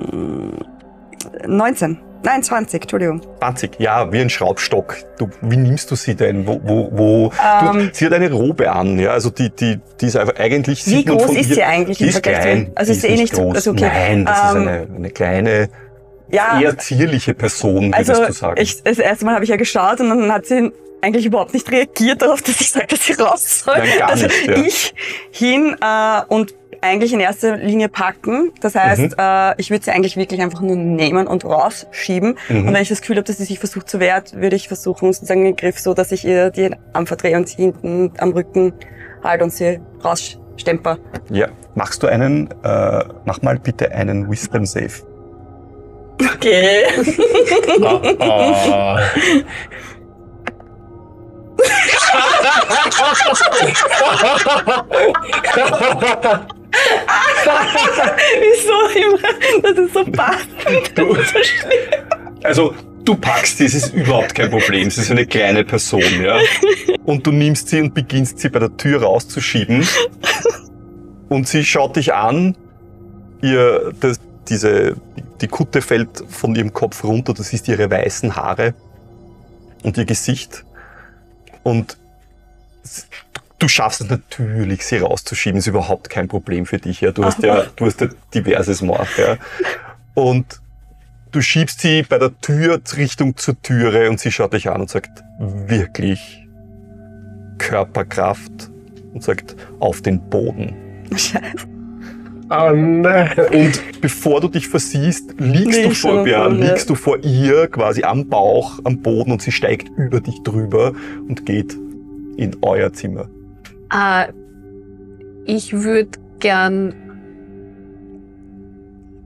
[1.47, 1.99] 19.
[2.23, 3.21] Nein, 20, Entschuldigung.
[3.39, 4.97] 20, ja, wie ein Schraubstock.
[5.19, 6.47] Du, wie nimmst du sie denn?
[6.47, 7.33] Wo, wo, wo?
[7.63, 7.89] Ähm.
[7.89, 10.85] du, sie hat eine Robe an, ja, also die, die, die ist einfach eigentlich.
[10.87, 12.73] Wie groß ist ihr- sie eigentlich Die ist klein.
[12.75, 13.55] also ist sie eh nicht groß.
[13.55, 13.91] also okay.
[13.93, 15.69] Nein, das ist Ähm, eine, eine kleine,
[16.31, 18.61] Ja, eher zierliche Person, würdest also du sagen.
[18.61, 20.73] ich, das erste Mal habe ich ja geschaut und dann hat sie
[21.03, 23.79] eigentlich überhaupt nicht reagiert darauf, dass ich sage, dass sie raus soll.
[23.79, 24.57] Nein, gar also nicht, ja.
[24.57, 24.95] ich
[25.31, 28.53] hin äh, und eigentlich in erster Linie packen.
[28.61, 29.15] Das heißt, Mhm.
[29.19, 32.37] äh, ich würde sie eigentlich wirklich einfach nur nehmen und rausschieben.
[32.49, 32.69] Mhm.
[32.69, 35.13] Und wenn ich das Gefühl habe, dass sie sich versucht zu wehren, würde ich versuchen,
[35.13, 38.73] sozusagen den Griff so, dass ich ihr die Arm verdrehe und sie hinten am Rücken
[39.25, 40.99] halte und sie rausstemper.
[41.31, 41.49] ja.
[41.75, 44.93] Machst du einen, äh, mach mal bitte einen Wisdom Save.
[46.35, 46.85] Okay.
[47.83, 48.97] Oh, oh.
[58.41, 59.63] Wieso immer?
[59.63, 60.93] Das ist so passend.
[60.99, 61.81] Du- Das ist so schlimm.
[62.43, 64.91] Also, du packst sie, es ist überhaupt kein Problem.
[64.91, 66.39] Sie ist eine kleine Person, ja.
[67.05, 69.87] Und du nimmst sie und beginnst sie bei der Tür rauszuschieben.
[71.29, 72.57] Und sie schaut dich an.
[73.43, 74.97] Ihr, das, diese,
[75.41, 77.35] die Kutte fällt von ihrem Kopf runter.
[77.35, 78.75] Du siehst ihre weißen Haare
[79.83, 80.65] und ihr Gesicht.
[81.67, 81.97] Und
[83.59, 85.59] du schaffst es natürlich, sie rauszuschieben.
[85.59, 87.11] Ist überhaupt kein Problem für dich, ja.
[87.11, 89.37] Du hast ja, du hast ja diverses Mord, ja.
[90.15, 90.61] Und
[91.33, 94.91] du schiebst sie bei der Tür Richtung zur Türe und sie schaut dich an und
[94.91, 96.47] sagt, wirklich
[97.59, 98.71] Körperkraft
[99.13, 100.77] und sagt, auf den Boden.
[101.17, 101.67] Scheiße.
[102.51, 103.31] oh nein.
[103.53, 108.29] Und bevor du dich versiehst, liegst, du vor, ja, liegst du vor ihr quasi am
[108.29, 110.93] Bauch, am Boden und sie steigt über dich drüber
[111.29, 111.77] und geht
[112.37, 113.29] in euer Zimmer.
[113.93, 114.33] Äh,
[115.45, 116.95] ich würde gern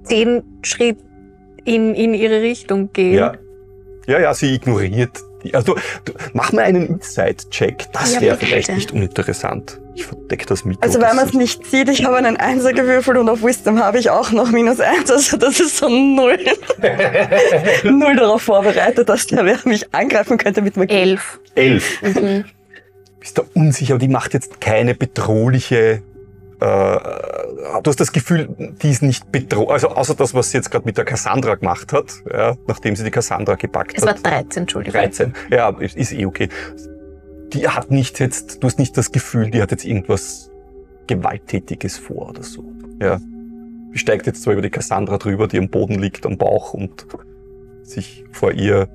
[0.04, 0.98] zehn Schritt
[1.64, 3.14] in, in ihre Richtung gehen.
[3.14, 3.34] Ja.
[4.06, 5.20] Ja, ja, sie ignoriert.
[5.44, 7.92] Die, also, du, mach mal einen Inside-Check.
[7.92, 9.80] Das Ja, wäre vielleicht nicht uninteressant.
[10.00, 10.80] Ich verdeck das Mikro.
[10.80, 13.98] Also wenn man es nicht sieht, ich habe einen Einser gewürfelt und auf Wisdom habe
[13.98, 15.10] ich auch noch minus eins.
[15.10, 16.38] Also das ist so null.
[17.84, 20.94] null darauf vorbereitet, dass der wer mich angreifen könnte mit Magie.
[20.94, 21.38] Elf.
[21.54, 22.00] Elf.
[22.00, 22.46] Mhm.
[23.18, 26.02] Bist du unsicher, aber die macht jetzt keine bedrohliche.
[26.60, 28.48] Äh, du hast das Gefühl,
[28.82, 29.70] die ist nicht bedrohlich.
[29.70, 33.04] Also außer das, was sie jetzt gerade mit der Cassandra gemacht hat, ja, nachdem sie
[33.04, 34.24] die Cassandra gepackt Es war hat.
[34.24, 34.98] 13, Entschuldigung.
[34.98, 35.34] 13.
[35.50, 36.48] Ja, ist, ist eh okay.
[37.52, 40.50] Die hat nicht jetzt, du hast nicht das Gefühl, die hat jetzt irgendwas
[41.06, 42.64] Gewalttätiges vor oder so.
[43.00, 43.18] Ja.
[43.92, 47.06] Die steigt jetzt zwar über die Cassandra drüber, die am Boden liegt, am Bauch und
[47.82, 48.88] sich vor ihr.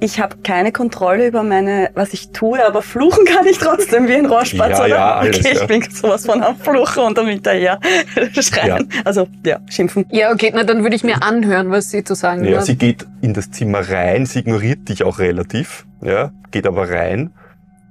[0.00, 4.14] Ich habe keine Kontrolle über meine, was ich tue, aber fluchen kann ich trotzdem wie
[4.14, 4.88] ein Rohrspatz, Ja, oder?
[4.88, 5.60] ja, alles, okay, ja.
[5.62, 7.80] ich bin sowas von am Fluchen und dann hinterher
[8.32, 8.88] schreien.
[9.04, 10.04] Also, ja, schimpfen.
[10.10, 12.66] Ja, okay, na dann würde ich mir anhören, was sie zu sagen Ja, hat.
[12.66, 17.32] sie geht in das Zimmer rein, sie ignoriert dich auch relativ, ja, geht aber rein.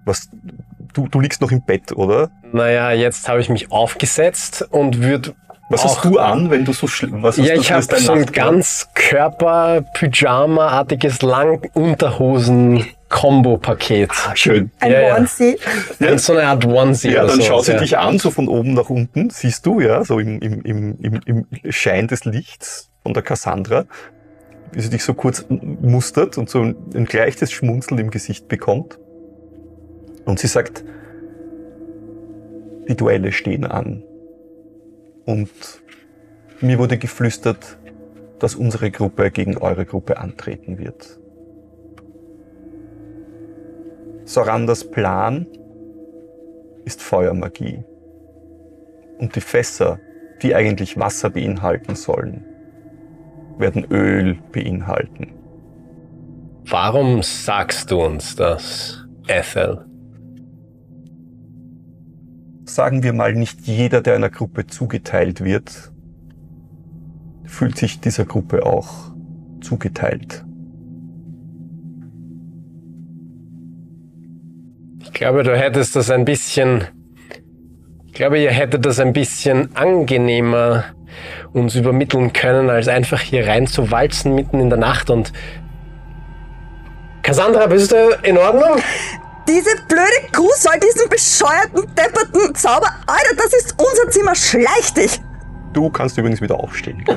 [0.07, 0.29] Was,
[0.93, 2.31] du, du liegst noch im Bett, oder?
[2.51, 5.35] Naja, jetzt habe ich mich aufgesetzt und würde.
[5.69, 8.13] Was hast du an, wenn du so schlimm, was hast Ja, du ich habe so
[8.13, 14.09] ein ganz Körper-Pyjama-artiges Lang-Unterhosen-Kombo-Paket.
[14.27, 14.71] Ah, Schön.
[14.79, 15.15] Ein Ja.
[15.17, 15.57] Onesie.
[15.99, 16.17] Ja.
[16.17, 17.79] So eine Art Onesie Ja, oder dann sowas, schaut sie ja.
[17.79, 21.19] dich an, so von oben nach unten, siehst du, ja, so im, im, im, im,
[21.25, 23.83] im Schein des Lichts von der Cassandra,
[24.71, 28.99] wie sie dich so kurz mustert und so ein, ein leichtes Schmunzeln im Gesicht bekommt.
[30.27, 30.83] Und sie sagt,
[32.89, 34.03] die Duelle stehen an.
[35.25, 35.49] Und
[36.59, 37.77] mir wurde geflüstert,
[38.37, 41.17] dass unsere Gruppe gegen eure Gruppe antreten wird.
[44.25, 45.47] Sorandas Plan
[46.83, 47.85] ist Feuermagie.
[49.19, 49.99] Und die Fässer,
[50.41, 52.43] die eigentlich Wasser beinhalten sollen,
[53.57, 55.31] werden Öl beinhalten.
[56.65, 59.87] Warum sagst du uns das, Ethel?
[62.67, 65.91] Sagen wir mal, nicht jeder, der einer Gruppe zugeteilt wird,
[67.45, 69.11] fühlt sich dieser Gruppe auch
[69.61, 70.43] zugeteilt.
[75.01, 76.83] Ich glaube, du hättest das ein bisschen.
[78.05, 80.83] Ich glaube, ihr hättet das ein bisschen angenehmer
[81.53, 85.31] uns übermitteln können, als einfach hier rein zu walzen mitten in der Nacht und.
[87.23, 88.81] Cassandra, bist du in Ordnung?
[89.47, 92.87] Diese blöde Kuh soll diesen bescheuerten, depperten Zauber...
[93.07, 95.21] Alter, das ist unser Zimmer, schleich dich!
[95.71, 97.03] Du kannst übrigens wieder aufstehen.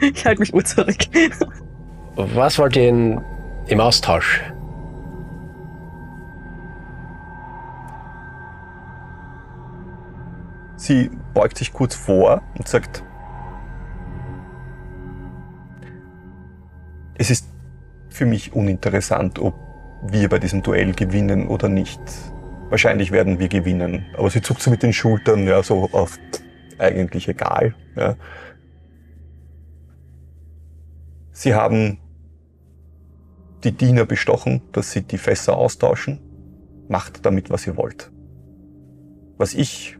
[0.00, 0.96] Ich halte mich urzurück.
[2.16, 3.20] Was wollt ihr in,
[3.66, 4.42] im Austausch?
[10.76, 13.04] Sie beugt sich kurz vor und sagt,
[17.14, 17.46] es ist
[18.08, 19.54] für mich uninteressant, ob
[20.02, 22.00] wir bei diesem Duell gewinnen oder nicht.
[22.70, 24.06] Wahrscheinlich werden wir gewinnen.
[24.16, 26.18] Aber sie zuckt so mit den Schultern, ja, so auf
[26.78, 27.74] eigentlich egal.
[27.96, 28.16] Ja.
[31.32, 31.98] Sie haben
[33.64, 36.18] die Diener bestochen, dass sie die Fässer austauschen.
[36.88, 38.10] Macht damit, was ihr wollt.
[39.38, 39.96] Was ich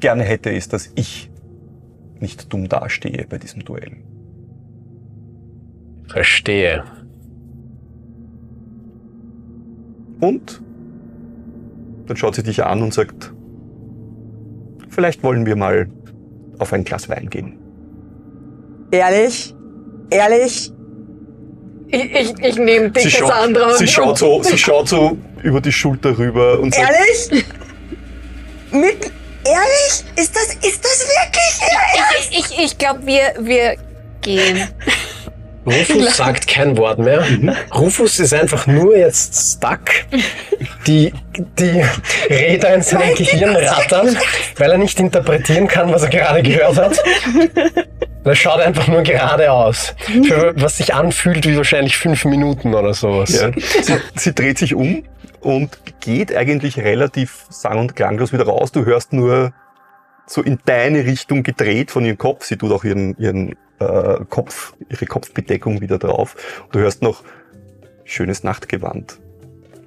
[0.00, 1.30] gerne hätte, ist, dass ich
[2.18, 3.98] nicht dumm dastehe bei diesem Duell.
[6.08, 6.84] Verstehe.
[10.20, 10.60] Und
[12.06, 13.32] dann schaut sie dich an und sagt,
[14.88, 15.88] vielleicht wollen wir mal
[16.58, 17.58] auf ein Glas Wein gehen.
[18.90, 19.54] Ehrlich?
[20.10, 20.72] Ehrlich?
[21.88, 23.74] Ich, ich, ich nehme Sie schaut, Cassandra.
[23.74, 27.44] sie, schaut so, sie schaut so über die Schulter rüber und sagt, Ehrlich?
[28.72, 29.10] Mit...
[29.44, 30.04] Ehrlich?
[30.16, 30.54] Ist das...
[30.56, 32.30] Ist das wirklich...
[32.30, 33.76] Ich, ich, ich glaube, wir, wir
[34.20, 34.68] gehen.
[35.68, 37.24] Rufus sagt kein Wort mehr.
[37.74, 39.80] Rufus ist einfach nur jetzt stuck.
[40.86, 41.12] Die,
[41.58, 41.84] die
[42.28, 44.16] Räder in seinem Gehirn rattern,
[44.56, 46.98] weil er nicht interpretieren kann, was er gerade gehört hat.
[48.24, 49.94] Er schaut einfach nur geradeaus.
[50.26, 53.32] Für was sich anfühlt wie wahrscheinlich fünf Minuten oder sowas.
[53.32, 53.50] ja,
[53.82, 55.04] sie, sie dreht sich um
[55.40, 58.72] und geht eigentlich relativ sang- und klanglos wieder raus.
[58.72, 59.52] Du hörst nur
[60.26, 62.44] so in deine Richtung gedreht von ihrem Kopf.
[62.44, 66.36] Sie tut auch ihren, ihren äh, Kopf, ihre Kopfbedeckung wieder drauf.
[66.64, 67.22] Und du hörst noch
[68.04, 69.18] schönes Nachtgewand.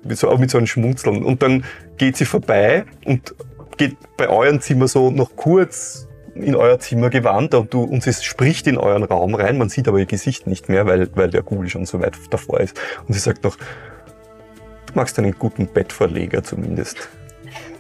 [0.04, 1.24] Mit so, auch mit so einem Schmunzeln.
[1.24, 1.64] Und dann
[1.98, 3.36] geht sie vorbei und
[3.78, 8.14] geht bei eurem Zimmer so noch kurz in euer Zimmer gewandt und, du, und sie
[8.14, 9.58] spricht in euren Raum rein.
[9.58, 12.62] Man sieht aber ihr Gesicht nicht mehr, weil, weil der Google schon so weit davor
[12.62, 12.80] ist.
[13.08, 17.10] Und sie sagt noch, du magst einen guten Bettverleger zumindest.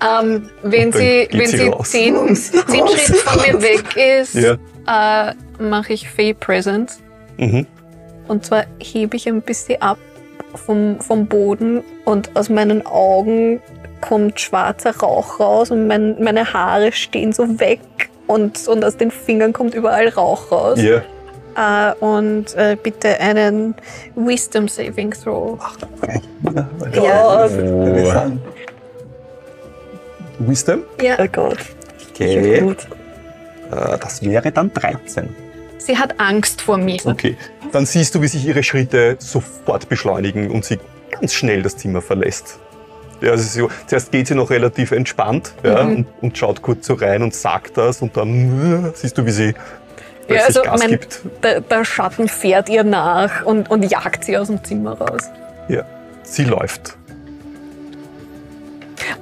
[0.03, 5.30] Ähm, wenn sie, wenn sie sie zehn, zehn Schritte von mir weg ist, Ja.
[5.30, 5.34] äh,
[5.70, 6.99] mache ich Fey Presence.
[7.38, 7.66] Mhm.
[8.28, 9.97] Und zwar hebe ich ein bisschen ab
[10.55, 13.62] vom, vom Boden und aus meinen Augen
[14.01, 17.80] kommt schwarzer Rauch raus und mein, meine Haare stehen so weg
[18.28, 20.80] und, und aus den Fingern kommt überall Rauch raus.
[20.82, 21.01] Ja.
[21.55, 23.76] Äh, und äh, bitte einen
[24.16, 25.59] Wisdom Saving Throw.
[26.93, 27.45] Ja.
[27.45, 28.32] Oh.
[30.39, 30.84] Wisdom?
[31.01, 31.57] Ja, Oh Gott.
[32.12, 32.57] Okay.
[32.59, 32.76] Äh,
[33.70, 35.30] das wäre dann 13.
[35.86, 36.99] sie hat Angst vor mir.
[37.05, 37.36] Okay.
[37.71, 40.77] Dann siehst du, wie sich ihre Schritte sofort beschleunigen und sie
[41.11, 42.59] ganz schnell das Zimmer verlässt.
[43.21, 45.95] Ja, also sie, zuerst geht sie noch relativ entspannt ja, Mhm.
[45.95, 49.32] und, und schaut kurz so rein und sagt das und dann äh, siehst du, wie
[49.32, 49.53] sie
[50.27, 51.21] Ja, also Gas mein, gibt.
[51.43, 55.29] der, der Schatten fährt ihr nach und, und jagt sie aus dem Zimmer raus.
[55.67, 55.84] Ja.
[56.23, 56.97] Sie läuft.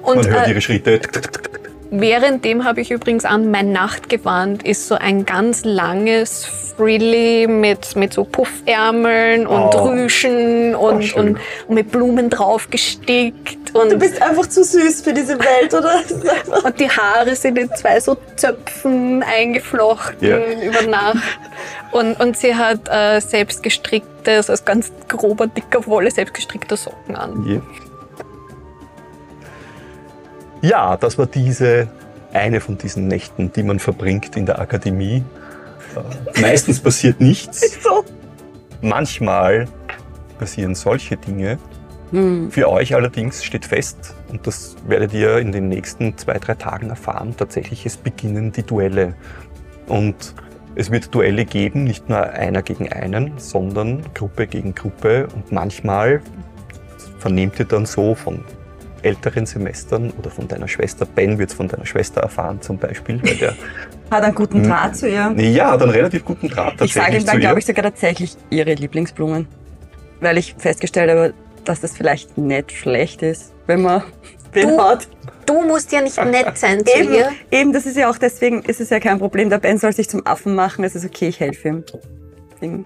[0.02, 1.00] Und Man hört äh, ihre Schritte.
[1.92, 8.14] Währenddem habe ich übrigens an, mein Nachtgewand ist so ein ganz langes Frilly mit, mit
[8.14, 9.90] so Puffärmeln und Oh.
[9.90, 11.20] Rüschen Oh, und, schön.
[11.20, 13.58] und, und mit Blumen drauf gestickt.
[13.74, 16.02] Und, Du bist einfach zu süß für diese Welt, oder?
[16.66, 20.38] Und die Haare sind in zwei so Zöpfen eingeflochten Ja.
[20.64, 21.18] über Nacht.
[21.92, 26.78] Und, und sie hat äh, selbst gestrickte, also aus ganz grober, dicker Wolle, selbst gestrickte
[26.78, 27.46] Socken an.
[27.46, 27.62] Ja.
[30.62, 31.88] Ja, das war diese
[32.34, 35.24] eine von diesen Nächten, die man verbringt in der Akademie.
[36.36, 37.82] Äh, meistens passiert nichts.
[37.82, 38.04] so.
[38.82, 39.68] Manchmal
[40.38, 41.58] passieren solche Dinge.
[42.50, 46.90] Für euch allerdings steht fest, und das werdet ihr in den nächsten zwei, drei Tagen
[46.90, 49.14] erfahren, tatsächlich es beginnen die Duelle.
[49.86, 50.34] Und
[50.74, 55.28] es wird Duelle geben, nicht nur einer gegen einen, sondern Gruppe gegen Gruppe.
[55.36, 56.22] Und manchmal
[57.20, 58.44] vernehmt ihr dann so von
[59.04, 63.22] älteren Semestern oder von deiner Schwester, Ben wird es von deiner Schwester erfahren zum Beispiel,
[63.24, 63.56] weil der
[64.12, 65.34] Hat einen guten Draht zu ihr.
[65.38, 68.36] ja, hat einen relativ guten Draht Ich sage tatsächlich ihm dann, glaube ich, sogar tatsächlich
[68.50, 69.48] ihre Lieblingsblumen.
[70.20, 71.34] Weil ich festgestellt habe,
[71.64, 74.04] dass das vielleicht nicht schlecht ist, wenn man
[74.54, 75.08] wen Du- hat.
[75.46, 77.30] Du musst ja nicht nett sein zu Eben, ihr.
[77.52, 79.50] eben, das ist ja auch deswegen, ist es ja kein Problem.
[79.50, 81.84] Der Ben soll sich zum Affen machen, es ist okay, ich helfe ihm.
[82.54, 82.86] Deswegen,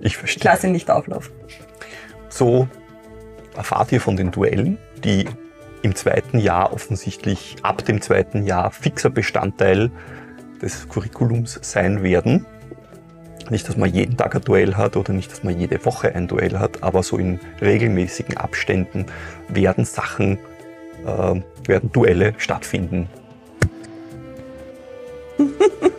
[0.00, 0.50] Ich Ich verstehe.
[0.50, 1.32] lasse ihn nicht auflaufen.
[2.28, 2.68] So
[3.56, 5.26] erfahrt ihr von den Duellen, die
[5.84, 9.90] im zweiten Jahr offensichtlich ab dem zweiten Jahr fixer Bestandteil
[10.62, 12.46] des Curriculums sein werden.
[13.50, 16.26] Nicht, dass man jeden Tag ein Duell hat oder nicht, dass man jede Woche ein
[16.26, 19.04] Duell hat, aber so in regelmäßigen Abständen
[19.48, 20.38] werden Sachen,
[21.04, 23.10] äh, werden Duelle stattfinden.